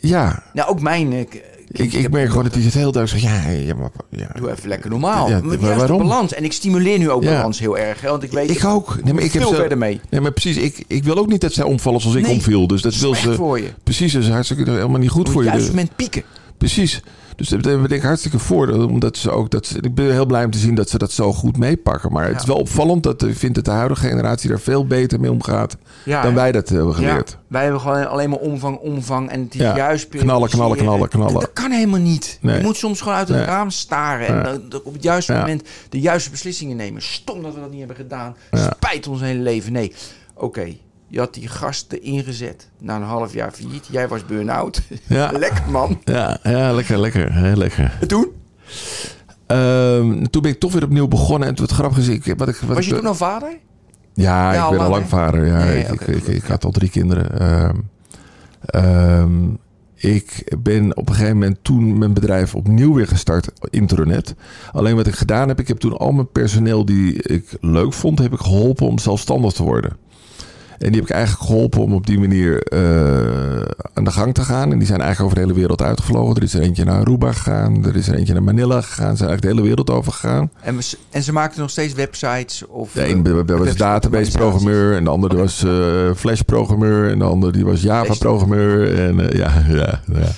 [0.00, 0.42] ja.
[0.52, 1.28] Nou, ook mijn...
[1.76, 4.28] Ik, ik merk gewoon dat die het heel duidelijk zegt, ja, ja, maar, ja.
[4.38, 5.28] Doe even lekker normaal.
[5.28, 5.98] Ja, maar juist waarom?
[5.98, 6.32] de balans.
[6.34, 7.30] En ik stimuleer nu ook Ja.
[7.36, 8.00] balans heel erg.
[8.00, 8.50] Hè, want ik weet...
[8.50, 8.98] Ik ook.
[9.04, 10.00] Nee, maar ik heb veel zelf- verder mee.
[10.10, 10.56] Nee, maar precies.
[10.56, 12.66] Ik, ik wil ook niet dat zij omvallen zoals ik omviel.
[12.66, 13.34] Dus dat wil Slecht ze.
[13.34, 13.68] voor je.
[13.84, 15.48] Precies, dat is hartstikke helemaal niet goed voor je.
[15.48, 16.22] juiste Dus- moment pieken.
[16.58, 17.02] Precies.
[17.36, 18.68] Dus daar ben ik hartstikke voor.
[18.68, 21.12] Omdat ze ook dat ze, ik ben heel blij om te zien dat ze dat
[21.12, 22.12] zo goed meepakken.
[22.12, 25.20] Maar het is wel opvallend dat ik vind dat de huidige generatie daar veel beter
[25.20, 26.32] mee omgaat dan hè?
[26.32, 27.30] wij dat hebben geleerd.
[27.30, 30.76] Ja, wij hebben gewoon alleen maar omvang, omvang en het is Ja, juist knallen, knallen,
[30.76, 31.32] knallen, knallen.
[31.34, 32.38] Dat, kan helemaal niet.
[32.40, 32.56] Nee.
[32.56, 33.46] Je moet soms gewoon uit het Nee.
[33.46, 34.42] raam staren en Ja.
[34.42, 37.02] dan- dan op het juiste moment de juiste beslissingen nemen.
[37.02, 38.36] Stom dat we dat niet hebben gedaan.
[38.52, 39.72] Spijt ons hele leven.
[39.72, 39.92] Nee,
[40.34, 40.66] oké.
[41.14, 43.88] Je had die gasten ingezet na een half jaar failliet.
[43.90, 44.82] Jij was burn-out.
[45.06, 45.30] Ja.
[45.38, 46.00] Lekker man.
[46.04, 47.96] Ja, ja, lekker, lekker, heel lekker.
[48.00, 48.28] En toen?
[49.46, 51.48] Ehm, toen ben ik toch weer opnieuw begonnen.
[51.48, 53.48] En het grappig is, ik, wat ik, wat Was ik, je toen al vader?
[54.14, 55.46] Ja, Ja, ik al ben al lang, vader.
[55.46, 57.40] Ja, ik, ik, ik, had al drie kinderen.
[57.40, 57.76] Ehm,
[58.60, 59.50] ehm,
[59.94, 64.34] ik ben op een gegeven moment toen mijn bedrijf opnieuw weer gestart, Intronet.
[64.72, 68.18] Alleen wat ik gedaan heb, ik heb toen al mijn personeel die ik leuk vond,
[68.18, 70.02] heb ik geholpen om zelfstandig te worden.
[70.78, 73.62] En die heb ik eigenlijk geholpen om op die manier eh,
[73.94, 74.72] aan de gang te gaan.
[74.72, 76.36] En die zijn eigenlijk over de hele wereld uitgevlogen.
[76.36, 77.86] Er is er eentje naar Aruba gegaan.
[77.86, 79.10] Er is er eentje naar Manila gegaan.
[79.10, 80.50] Ze zijn eigenlijk de hele wereld over gegaan.
[80.60, 82.66] En, we- en ze maakten nog steeds websites?
[82.68, 84.96] Of, De een was website database-programmeur.
[84.96, 85.70] En de ander was eh,
[86.16, 87.10] Flash-programmeur.
[87.10, 88.98] En de ander die was Java-programmeur.
[88.98, 90.28] En eh, ja, ja, ja,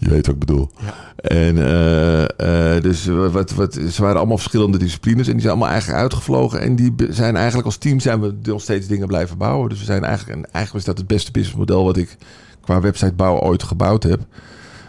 [0.00, 0.70] je weet wat ik bedoel.
[0.80, 0.94] Ja.
[1.28, 5.26] En eh, eh, dus wat, wat, ze waren allemaal verschillende disciplines.
[5.26, 6.60] En die zijn allemaal eigenlijk uitgevlogen.
[6.60, 9.68] En die zijn eigenlijk als team zijn we nog steeds dingen blijven bouwen.
[9.68, 12.16] Dus we zijn eigenlijk, en eigenlijk was dat het beste businessmodel wat ik
[12.60, 14.20] qua websitebouw ooit gebouwd heb.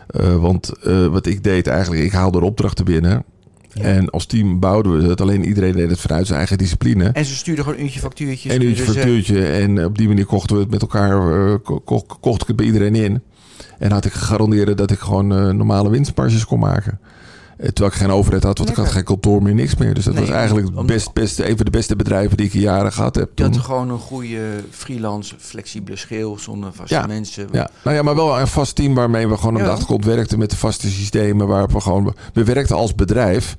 [0.08, 0.72] Eh, want
[1.12, 3.24] wat ik deed eigenlijk, ik haalde er opdrachten binnen.
[3.82, 5.22] En als team bouwden we het.
[5.22, 7.06] Alleen iedereen deed het vanuit zijn eigen discipline.
[7.10, 8.52] En ze stuurden gewoon een uurtje factuurtjes.
[8.54, 9.46] En een uurtje ze- factuurtje.
[9.46, 11.60] En op die manier kochten we het met elkaar.
[11.60, 13.22] ko- ko- kocht ik het bij iedereen in.
[13.82, 17.00] En had ik gegarandeerd dat ik gewoon eh, normale winstmarges kon maken.
[17.58, 19.94] Eh, Terwijl ik geen overheid had, want ik had geen kantoor meer, niks meer.
[19.94, 22.60] Dus dat Nee, was eigenlijk best, beste, een van de beste bedrijven die ik in
[22.60, 23.30] jaren gehad heb.
[23.36, 23.62] Je had toen.
[23.64, 27.06] gewoon een goede freelance, flexibele schil zonder vaste Ja.
[27.08, 27.48] mensen.
[27.52, 29.66] Ja, nou ja, maar wel een vast team waarmee we gewoon op Ja.
[29.66, 31.48] de achtergrond werkten met de vaste systemen.
[31.48, 32.16] Waar we gewoon.
[32.34, 33.56] We werkten als bedrijf.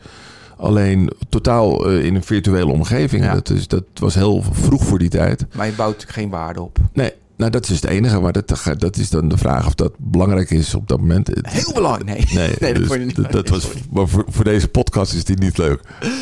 [0.56, 3.24] Alleen totaal eh, in een virtuele omgeving.
[3.24, 3.34] Ja.
[3.34, 5.46] Dat, is, dat was heel vroeg voor die tijd.
[5.56, 6.78] Maar je bouwt geen waarde op.
[6.92, 7.12] Nee,
[7.42, 8.20] nou dat is het enige.
[8.20, 11.30] Maar dat, dat is dan de vraag of dat belangrijk is op dat moment.
[11.42, 12.06] Heel belangrijk.
[12.06, 13.16] Nee, Nee, nee dat dus je niet.
[13.16, 15.80] dat, dat was, maar voor, voor deze podcast is die niet leuk.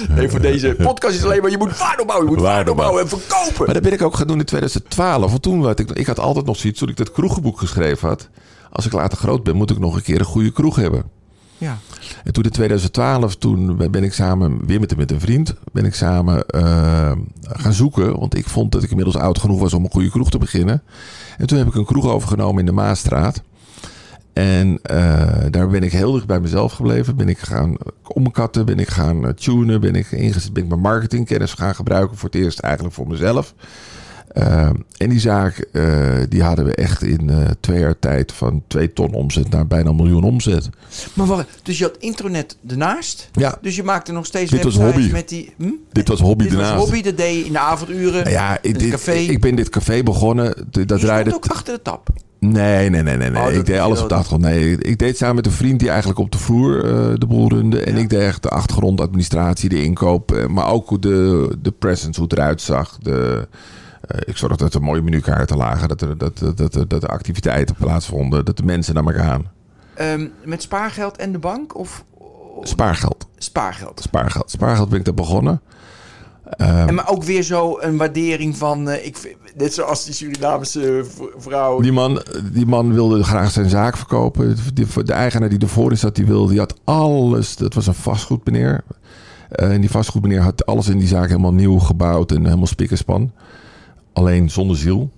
[0.08, 2.28] Nee, voor deze podcast is alleen maar je moet waarde opbouwen.
[2.28, 3.64] Je moet Waarde opbouwen en verkopen.
[3.64, 5.30] Maar dat ben ik ook gaan doen in 2012.
[5.30, 8.28] Want toen had ik, ik had altijd nog zoiets, toen ik dat kroegenboek geschreven had.
[8.70, 11.04] Als ik later groot ben, moet ik nog een keer een goede kroeg hebben.
[11.60, 11.78] Ja.
[12.24, 16.46] En toen in 2012, toen ben ik samen, weer met, een vriend, ben ik samen
[16.46, 18.18] eh, gaan zoeken.
[18.18, 20.82] Want ik vond dat ik inmiddels oud genoeg was om een goede kroeg te beginnen.
[21.38, 23.42] En toen heb ik een kroeg overgenomen in de Maasstraat.
[24.32, 27.16] En eh, daar ben ik heel dicht bij mezelf gebleven.
[27.16, 30.08] Ben ik gaan omkatten, ben ik gaan eh, tunen, ben ik,
[30.52, 33.54] ben ik mijn marketingkennis gaan gebruiken voor het eerst eigenlijk voor mezelf.
[34.30, 35.84] Eh, en die zaak, eh,
[36.28, 39.88] die hadden we echt in eh, twee jaar tijd van twee ton omzet naar bijna
[39.90, 40.68] een miljoen omzet.
[41.14, 43.28] Maar wacht, dus je had internet ernaast.
[43.32, 45.08] Ja, Dus je maakte nog steeds Dit was hobby.
[45.12, 45.52] met die...
[45.56, 45.68] Hm?
[45.92, 46.84] dit was hobby Dit was daarnaast.
[46.84, 48.12] hobby, dat deed je in de avonduren.
[48.24, 49.12] Nou ja, ik, het dit- café.
[49.12, 50.54] ik ben dit café begonnen.
[50.70, 51.34] Dat je draaide.
[51.34, 52.08] ook achter de tap.
[52.38, 53.30] Nee, nee, nee, nee.
[53.30, 53.42] nee.
[53.46, 54.42] Oh, ik deed alles op de achtergrond.
[54.42, 56.82] Nee, ik deed samen met een vriend die eigenlijk op de vloer
[57.18, 57.80] de boel runde.
[57.80, 58.00] En Ja.
[58.00, 60.46] ik deed echt de achtergrondadministratie, de inkoop.
[60.48, 62.98] maar ook hoe de, de presence, hoe het eruit zag.
[63.02, 63.48] De,
[64.24, 65.88] ik zorgde dat er mooie menukaarten lagen.
[65.88, 68.44] Dat er, dat, dat, dat, dat er activiteiten plaatsvonden.
[68.44, 69.48] Dat de mensen naar elkaar gaan.
[69.94, 71.76] Ehm, met spaargeld en de bank?
[71.78, 72.04] Of
[72.62, 73.28] Spaargeld.
[73.38, 74.00] spaargeld?
[74.00, 74.50] Spaargeld.
[74.50, 75.60] Spaargeld ben ik daar begonnen.
[76.50, 78.88] Ehm, En maar ook weer zo een waardering van...
[78.88, 81.04] eh, ik, vind- net zoals die Surinaamse
[81.36, 81.80] vrouw.
[81.80, 82.22] Die man,
[82.52, 84.56] die man wilde graag zijn zaak verkopen.
[84.74, 87.56] Die- de eigenaar die ervoor in zat, die wilde, die had alles.
[87.56, 88.84] Dat was een vastgoedmeneer.
[89.48, 92.90] Eh, en die vastgoedmeneer had alles in die zaak helemaal nieuw gebouwd en helemaal spik
[92.90, 93.32] en span.
[94.12, 95.10] Alleen zonder ziel.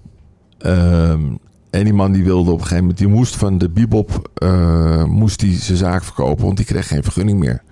[0.59, 1.22] Ehm,
[1.70, 5.05] en die man die wilde op een gegeven moment, die moest van de Bibop eh,
[5.05, 7.62] moest die zijn zaak verkopen, want die kreeg geen vergunning meer.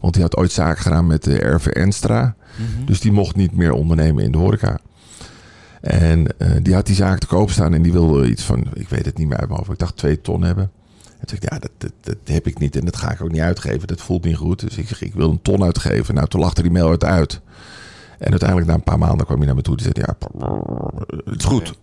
[0.00, 2.34] Want die had ooit zaken gedaan met de RV Enstra.
[2.56, 2.84] Mhm.
[2.84, 4.78] Dus die mocht niet meer ondernemen in de horeca.
[5.80, 8.88] En eh, die had die zaak te koop staan en die wilde iets van, ik
[8.88, 10.70] weet het niet meer uit mijn hoofd, ik dacht twee ton hebben.
[11.18, 13.22] En toen dacht ik, ja, dat, dat, dat heb ik niet en dat ga ik
[13.22, 13.86] ook niet uitgeven.
[13.86, 14.60] Dat voelt niet goed.
[14.60, 16.14] Dus ik zeg, ik wil een ton uitgeven.
[16.14, 17.40] Nou, toen lachte die mail uit.
[18.18, 19.76] En uiteindelijk na een paar maanden kwam hij naar me toe.
[19.76, 20.16] Die zei, ja,
[21.24, 21.74] het is goed.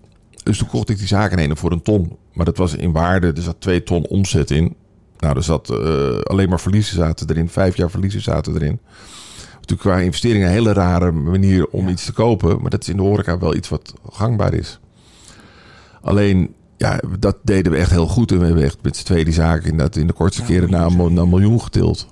[0.43, 2.17] Dus toen kocht ik die zaak in ene voor een ton.
[2.33, 4.75] Maar dat was in waarde, er zat twee ton omzet in.
[5.17, 7.49] Nou, er zat eh, alleen maar verliezen zaten erin.
[7.49, 8.79] Vijf jaar verliezen zaten erin.
[9.53, 11.91] Natuurlijk qua investering een hele rare manier om Ja.
[11.91, 12.61] iets te kopen.
[12.61, 14.79] Maar dat is in de horeca wel iets wat gangbaar is.
[16.01, 18.31] Alleen, ja, dat deden we echt heel goed.
[18.31, 20.47] En we hebben echt met z'n tweeën die zaak in, dat, in de kortste Ja,
[20.47, 22.07] keren naar een, miljoen getild.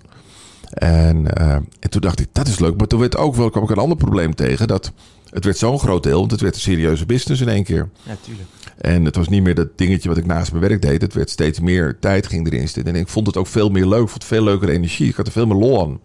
[0.73, 2.77] En, eh, en toen dacht ik, dat is leuk.
[2.77, 4.67] Maar toen werd ook wel, kwam ik een ander probleem tegen.
[4.67, 4.91] Dat
[5.29, 7.89] het werd zo'n groot deel, want het werd een serieuze business in één keer.
[8.03, 8.47] Ja, tuurlijk.
[8.77, 11.01] En het was niet meer dat dingetje wat ik naast mijn werk deed.
[11.01, 12.93] Het werd steeds meer tijd ging erin zitten.
[12.93, 14.01] En ik vond het ook veel meer leuk.
[14.01, 15.09] Ik vond het veel leukere energie.
[15.09, 15.99] Ik had er veel meer lol aan.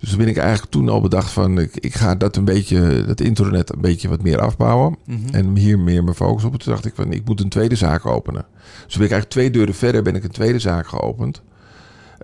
[0.00, 1.58] Dus toen ben ik eigenlijk toen al bedacht van...
[1.58, 4.96] Ik, ik ga dat een beetje, dat internet een beetje wat meer afbouwen.
[5.04, 5.34] Mhm.
[5.34, 6.56] En hier meer mijn focus op.
[6.56, 8.46] Toen dacht ik van, ik moet een tweede zaak openen.
[8.86, 11.42] Dus ben ik eigenlijk twee deuren verder ben ik een tweede zaak geopend.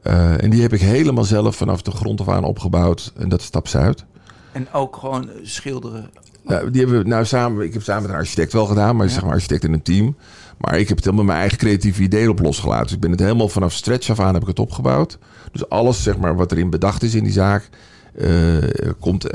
[0.03, 3.12] Eh, en die heb ik helemaal zelf vanaf de grond af aan opgebouwd.
[3.16, 4.05] En dat is Stap Zuid.
[4.53, 6.11] En ook gewoon eh, schilderen.
[6.42, 7.64] Nou, die hebben we nou samen.
[7.64, 9.12] Ik heb samen met een architect wel gedaan, maar Ja.
[9.12, 10.16] zeg maar architect in een team.
[10.59, 12.84] Maar ik heb het helemaal mijn eigen creatieve ideeën op losgelaten.
[12.84, 15.18] Dus ik ben het helemaal vanaf stretch af aan heb ik het opgebouwd.
[15.53, 17.68] Dus alles zeg maar wat erin bedacht is in die zaak.
[18.14, 18.57] eh,
[19.01, 19.26] komt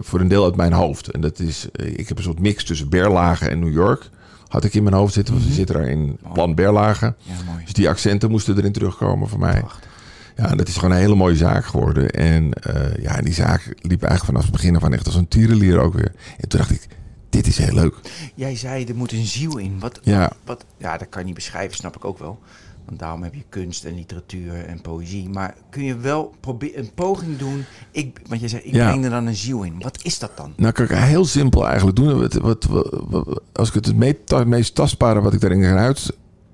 [0.00, 1.10] voor een deel uit mijn hoofd.
[1.10, 4.10] En dat is, ik heb een soort mix tussen Berlage en New York.
[4.48, 5.34] Had ik in mijn hoofd zitten.
[5.34, 7.14] Want ze zitten daar in plan Berlage.
[7.22, 7.64] Ja, mooi.
[7.64, 9.58] Dus die accenten moesten erin terugkomen voor mij.
[9.60, 9.88] Prachtig.
[10.36, 12.10] Ja, dat is gewoon een hele mooie zaak geworden.
[12.10, 15.28] En eh, ja, die zaak liep eigenlijk vanaf het begin af aan echt als een
[15.28, 16.12] tierenlier ook weer.
[16.38, 16.86] En toen dacht ik,
[17.30, 17.94] dit is heel leuk.
[18.34, 19.78] Jij zei, er moet een ziel in.
[19.78, 20.32] Wat, Ja.
[20.44, 22.38] wat, ja, dat kan je niet beschrijven, snap ik ook wel.
[22.86, 25.28] Want daarom heb je kunst en literatuur en poëzie.
[25.28, 27.64] Maar kun je wel proberen een poging doen?
[27.90, 28.88] Ik, want je zei, ik Ja.
[28.90, 29.74] breng er dan een ziel in.
[29.78, 30.52] Wat is dat dan?
[30.56, 32.18] Nou, kan ik heel simpel eigenlijk doen.
[32.40, 35.96] Wat, wat, als ik het het meest, ta- meest tastbare wat ik daarin kan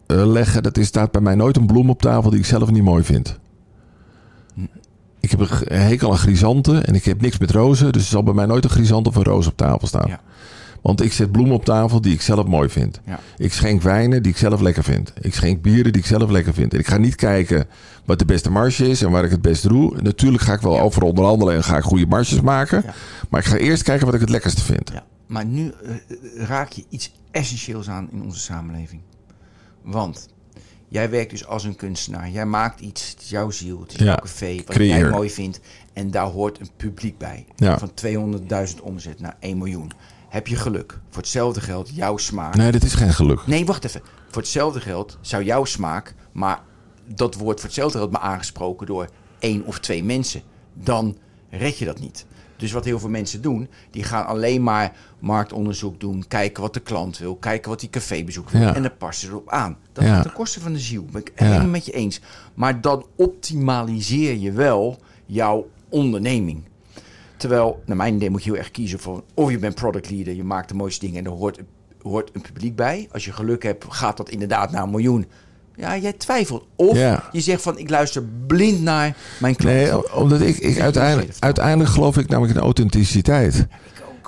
[0.09, 2.83] uitleggen, dat is staat bij mij nooit een bloem op tafel die ik zelf niet
[2.83, 3.39] mooi vind.
[5.21, 8.23] Ik heb een hekel aan grisanten en ik heb niks met rozen, dus er zal
[8.23, 10.09] bij mij nooit een grisant of een roos op tafel staan.
[10.09, 10.21] Ja.
[10.83, 13.01] Want ik zet bloemen op tafel die ik zelf mooi vind.
[13.05, 13.21] Ja.
[13.37, 15.13] Ik schenk wijnen die ik zelf lekker vind.
[15.21, 16.73] Ik schenk bieren die ik zelf lekker vind.
[16.73, 17.67] En ik ga niet kijken
[18.05, 20.03] wat de beste marge is en waar ik het best doe.
[20.03, 22.83] Natuurlijk ga ik wel over onderhandelen en ga ik goede marges maken.
[22.87, 22.95] Ja.
[23.29, 24.91] Maar ik ga eerst kijken wat ik het lekkerste vind.
[24.95, 25.95] Ja, maar nu eh,
[26.47, 29.01] raak je iets essentieels aan in onze samenleving.
[29.83, 30.29] Want
[30.93, 32.31] jij werkt dus als een kunstenaar.
[32.31, 34.99] Jij maakt iets, het is jouw ziel, het is Ja, jouw café, wat creëer.
[34.99, 35.61] jij mooi vindt.
[35.93, 37.47] En daar hoort een publiek bij.
[37.57, 37.79] Ja.
[37.79, 37.91] Van
[38.75, 39.91] 200.000 omzet naar 1 miljoen.
[40.29, 40.99] Heb je geluk.
[41.11, 42.55] Voor hetzelfde geld jouw smaak.
[42.57, 43.47] Nee, dat is geen geluk.
[43.47, 44.03] Nee, wacht even.
[44.31, 46.61] Voor hetzelfde geld zou jouw smaak, maar
[47.15, 50.43] dat wordt voor hetzelfde geld maar aangesproken door één of twee mensen.
[50.75, 51.17] Dan
[51.51, 52.27] red je dat niet.
[52.63, 56.81] Dus wat heel veel mensen doen, die gaan alleen maar marktonderzoek doen, kijken wat de
[56.81, 58.75] klant wil, kijken wat die cafébezoek wil Ja.
[58.75, 59.77] en dan passen ze erop aan.
[59.93, 60.15] Dat Ja.
[60.15, 61.05] gaat ten koste van de ziel.
[61.13, 62.21] Ben ik helemaal met je eens.
[62.55, 66.63] Maar dan optimaliseer je wel jouw onderneming.
[67.37, 69.23] Terwijl, naar mijn idee, moet je heel erg kiezen voor...
[69.35, 71.19] of je bent product leader, je maakt de mooiste dingen...
[71.25, 71.61] en er hoort,
[72.03, 73.09] hoort een publiek bij.
[73.13, 75.27] Als je geluk hebt, gaat dat inderdaad naar een miljoen.
[75.77, 76.65] Ja, jij twijfelt.
[76.77, 77.29] Of Ja.
[77.33, 79.77] je zegt van, ik luister blind naar mijn klant.
[79.77, 83.67] Nee, omdat ik, ik uiteindelijk, uiteindelijk geloof ik namelijk in authenticiteit.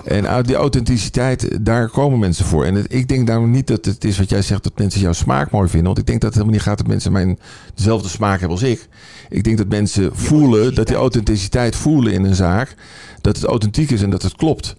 [0.05, 2.65] En uit die authenticiteit, daar komen mensen voor.
[2.65, 5.13] En het- ik denk daarom niet dat het is wat jij zegt, dat mensen jouw
[5.13, 5.85] smaak mooi vinden.
[5.87, 7.39] Want ik denk dat het helemaal niet gaat dat mensen mijn
[7.75, 8.87] dezelfde smaak hebben als ik.
[9.29, 12.75] Ik denk dat mensen voelen, dat die authenticiteit voelen in een zaak.
[13.21, 14.75] Dat het authentiek is en dat het klopt.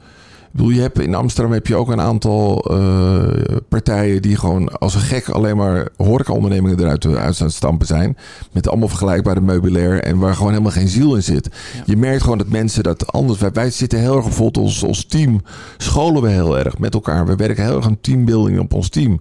[0.57, 4.95] Bedoel, je hebt, in Amsterdam heb je ook een aantal eh, partijen die gewoon als
[4.95, 8.17] een gek alleen maar horecaondernemingen eruit eh, uit aan stampen zijn.
[8.53, 11.49] Met allemaal vergelijkbare meubilair en waar gewoon helemaal geen ziel in zit.
[11.85, 13.39] Je merkt gewoon dat mensen dat anders...
[13.39, 15.43] Wij, wij zitten heel erg bijvoorbeeld als, als team,
[15.77, 17.27] scholen we heel erg met elkaar.
[17.27, 19.21] We werken heel erg aan teambuilding op ons team.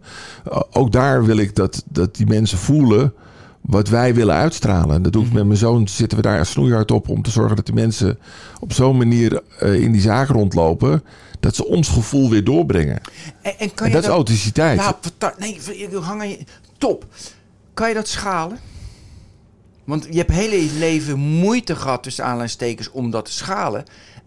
[0.51, 3.13] Uh, ook daar wil ik dat, dat die mensen voelen
[3.67, 5.01] wat wij willen uitstralen.
[5.03, 7.65] Dat doe ik met mijn zoon, zitten we daar snoeihard op om te zorgen dat
[7.65, 8.19] die mensen
[8.59, 11.03] op zo'n manier eh, in die zaak rondlopen,
[11.39, 13.01] dat ze ons gevoel weer doorbrengen.
[13.41, 14.79] En, en kan En je dat is authenticiteit.
[14.79, 16.29] Ja, nee, ik wil hangen.
[16.29, 16.43] je-
[16.77, 17.05] Top.
[17.73, 18.59] Kan je dat schalen?
[19.83, 23.83] Want je hebt heel je leven moeite gehad tussen aanleidingstekens om dat te schalen.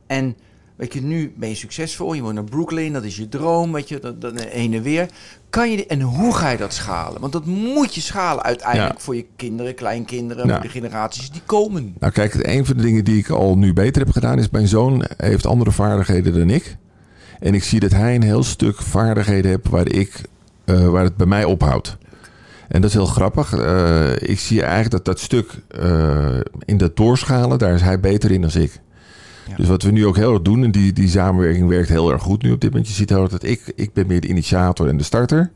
[0.07, 0.36] En
[0.79, 2.12] weet je, nu ben je succesvol.
[2.12, 5.07] Je woont naar Brooklyn, dat is je droom, weet je, dat, dat heen en weer.
[5.51, 7.20] Kan je, en hoe ga je dat schalen?
[7.20, 9.01] Want dat moet je schalen uiteindelijk Ja.
[9.05, 10.59] voor je kinderen, kleinkinderen, Ja.
[10.59, 11.95] de generaties die komen.
[11.99, 14.51] Nou kijk, een van de dingen die ik al nu beter heb gedaan is...
[14.51, 16.76] mijn zoon heeft andere vaardigheden dan ik.
[17.41, 20.20] En ik zie dat hij een heel stuk vaardigheden heeft waar, ik,
[20.64, 21.97] eh, waar het bij mij ophoudt.
[22.68, 23.53] En dat is heel grappig.
[23.53, 28.31] Eh, ik zie eigenlijk dat dat stuk eh, in dat doorschalen, daar is hij beter
[28.31, 28.81] in dan ik.
[29.57, 32.22] Dus wat we nu ook heel erg doen, en die, die samenwerking werkt heel erg
[32.22, 32.88] goed nu op dit moment.
[32.88, 35.51] Je ziet heel erg dat ik, ik ben meer de initiator en de starter.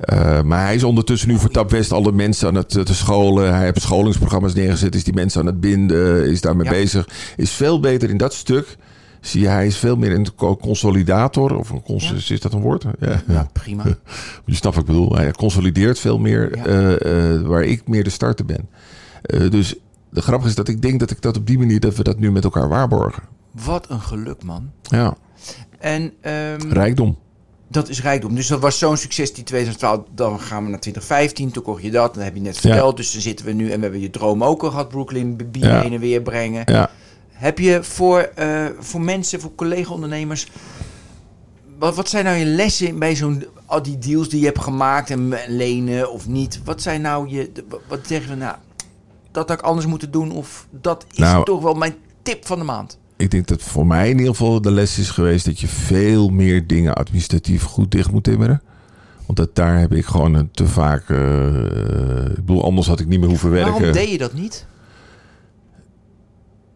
[0.00, 2.94] Eh, maar hij is ondertussen nu voor Tap West alle mensen aan het eh, te
[2.94, 3.54] scholen.
[3.54, 6.70] Hij heeft scholingsprogramma's neergezet, is die mensen aan het binden, is daarmee Ja.
[6.70, 7.08] bezig.
[7.36, 8.76] Is veel beter in dat stuk.
[9.20, 11.56] Zie je, hij is veel meer een co- consolidator.
[11.58, 12.34] Of een cons Ja.
[12.34, 12.84] is dat een woord?
[13.00, 13.22] Ja.
[13.28, 13.84] Ja, prima.
[14.44, 15.16] Je snapt wat ik bedoel.
[15.16, 18.68] Hij consolideert veel meer, eh, eh, waar ik meer de starter ben.
[19.22, 19.74] Eh, dus
[20.14, 22.18] de grap is dat ik denk dat ik dat op die manier, dat we dat
[22.18, 23.22] nu met elkaar waarborgen.
[23.64, 24.70] Wat een geluk, man.
[24.82, 25.16] Ja,
[25.78, 27.18] En ehm, rijkdom.
[27.68, 28.34] Dat is rijkdom.
[28.34, 30.00] Dus dat was zo'n succes die 2012.
[30.14, 31.50] Dan gaan we naar 2015.
[31.50, 32.14] Toen kocht je dat.
[32.14, 32.96] Dan heb je net verteld.
[32.96, 33.70] Dus dan zitten we nu.
[33.70, 34.88] En we hebben je droom ook al gehad.
[34.88, 35.80] Brooklyn bier Ja.
[35.80, 36.62] heen en weer brengen.
[36.66, 36.90] Ja.
[37.28, 40.48] Heb je voor, eh, voor mensen, voor collega-ondernemers.
[41.78, 43.44] Wat, wat zijn nou je lessen bij zo'n.
[43.66, 45.10] Al die deals die je hebt gemaakt.
[45.10, 46.60] En lenen of niet.
[46.64, 47.52] Wat zijn nou je.
[47.88, 48.56] Wat zeggen we nou.
[49.34, 50.30] Dat had ik anders moeten doen.
[50.32, 52.98] Of dat is Nou, toch wel mijn tip van de maand.
[53.16, 56.28] Ik denk dat voor mij in ieder geval de les is geweest dat je veel
[56.28, 58.62] meer dingen administratief goed dicht moet timmeren.
[59.26, 61.10] Want dat, daar heb ik gewoon een te vaak.
[61.10, 63.72] eh, ik bedoel, anders had ik niet meer hoeven werken.
[63.72, 64.66] Waarom deed je dat niet?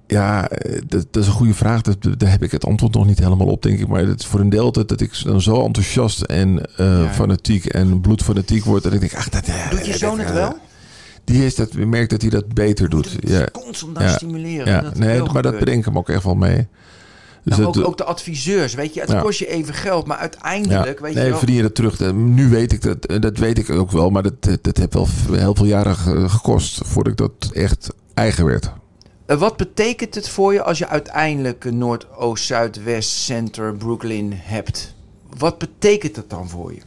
[0.07, 1.81] Ja, eh, dat, dat is een goede vraag.
[1.83, 3.89] Dat, daar heb ik het antwoord nog niet helemaal op, denk ik.
[3.89, 7.13] Maar het is voor een deel dat, dat ik dan zo enthousiast en eh, Ja.
[7.13, 8.83] fanatiek en bloedfanatiek word.
[8.83, 9.47] Dat ik denk, ach, dat...
[9.71, 10.57] Doet je zoon het eh, wel?
[11.29, 13.17] Die is dat, ik merk dat hij dat beter doet.
[13.21, 14.09] Ja, Constant Ja.
[14.09, 14.67] stimuleren.
[14.67, 14.81] ja.
[14.81, 16.67] dat nee, maar dat ik hem ook echt wel mee.
[17.45, 19.21] Dus Nou, dat- ook, ook de adviseurs, weet je, het Ja.
[19.21, 22.13] kost je even geld, maar uiteindelijk, weet nee, je wel, verdien je dat terug.
[22.15, 25.09] Nu weet ik dat, dat weet ik ook wel, maar dat, dat, dat heeft wel
[25.33, 28.73] heel veel jaren ge- gekost voordat ik dat echt eigen werd.
[29.27, 33.75] Eh, wat betekent het voor je als je uiteindelijk een Noord, Oost, Zuid, West, Center,
[33.77, 34.95] Brooklyn hebt?
[35.39, 36.81] wat betekent dat dan voor je?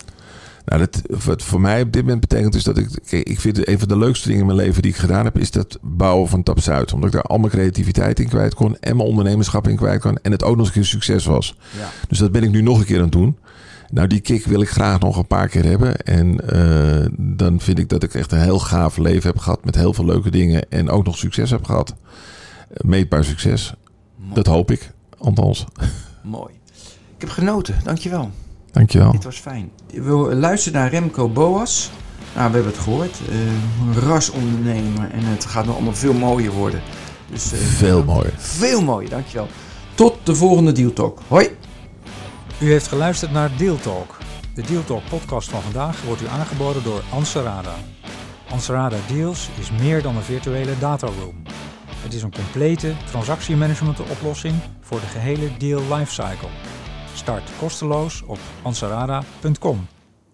[0.72, 2.90] Nou, dat, wat voor mij op dit moment betekent is dat ik...
[3.10, 5.38] Ik vind een van de leukste dingen in mijn leven die ik gedaan heb...
[5.38, 6.94] is dat bouwen van Tap Zuid.
[6.94, 8.78] Omdat ik daar al mijn creativiteit in kwijt kon...
[8.80, 10.18] en mijn ondernemerschap in kwijt kon...
[10.22, 11.56] en het ook nog eens een succes was.
[11.78, 11.90] Ja.
[12.08, 13.38] Dus dat ben ik nu nog een keer aan het doen.
[13.90, 15.98] Nou, die kick wil ik graag nog een paar keer hebben.
[15.98, 19.66] En eh, dan vind ik dat ik echt een heel gaaf leven heb gehad...
[19.66, 20.70] met heel veel leuke dingen...
[20.70, 21.96] en ook nog succes heb gehad.
[22.74, 23.74] Meetbaar succes.
[24.34, 25.66] Dat hoop ik, althans.
[26.24, 26.54] Mooi.
[27.16, 28.32] Ik heb genoten, dankjewel.
[28.72, 29.12] Dankjewel.
[29.12, 29.72] Dit was fijn.
[29.94, 31.92] We luisteren naar Remco Boas.
[32.36, 33.20] Nou, we hebben het gehoord.
[33.30, 35.12] Eh, een rasondernemer.
[35.12, 36.82] En het gaat nog allemaal veel mooier worden.
[37.32, 38.34] Dus, eh, Veel mooier.
[38.38, 39.48] Veel mooier, dankjewel.
[39.96, 41.20] Tot de volgende Deal Talk.
[41.28, 41.48] Hoi.
[42.60, 44.18] U heeft geluisterd naar Deal Talk.
[44.56, 47.76] De Deal Talk podcast van vandaag wordt u aangeboden door Anserada.
[48.50, 51.44] Anserada Deals is meer dan een virtuele dataroom.
[52.02, 56.48] Het is een complete transactiemanagement oplossing voor de gehele deal lifecycle.
[57.16, 59.91] Start kosteloos op ansarada.com.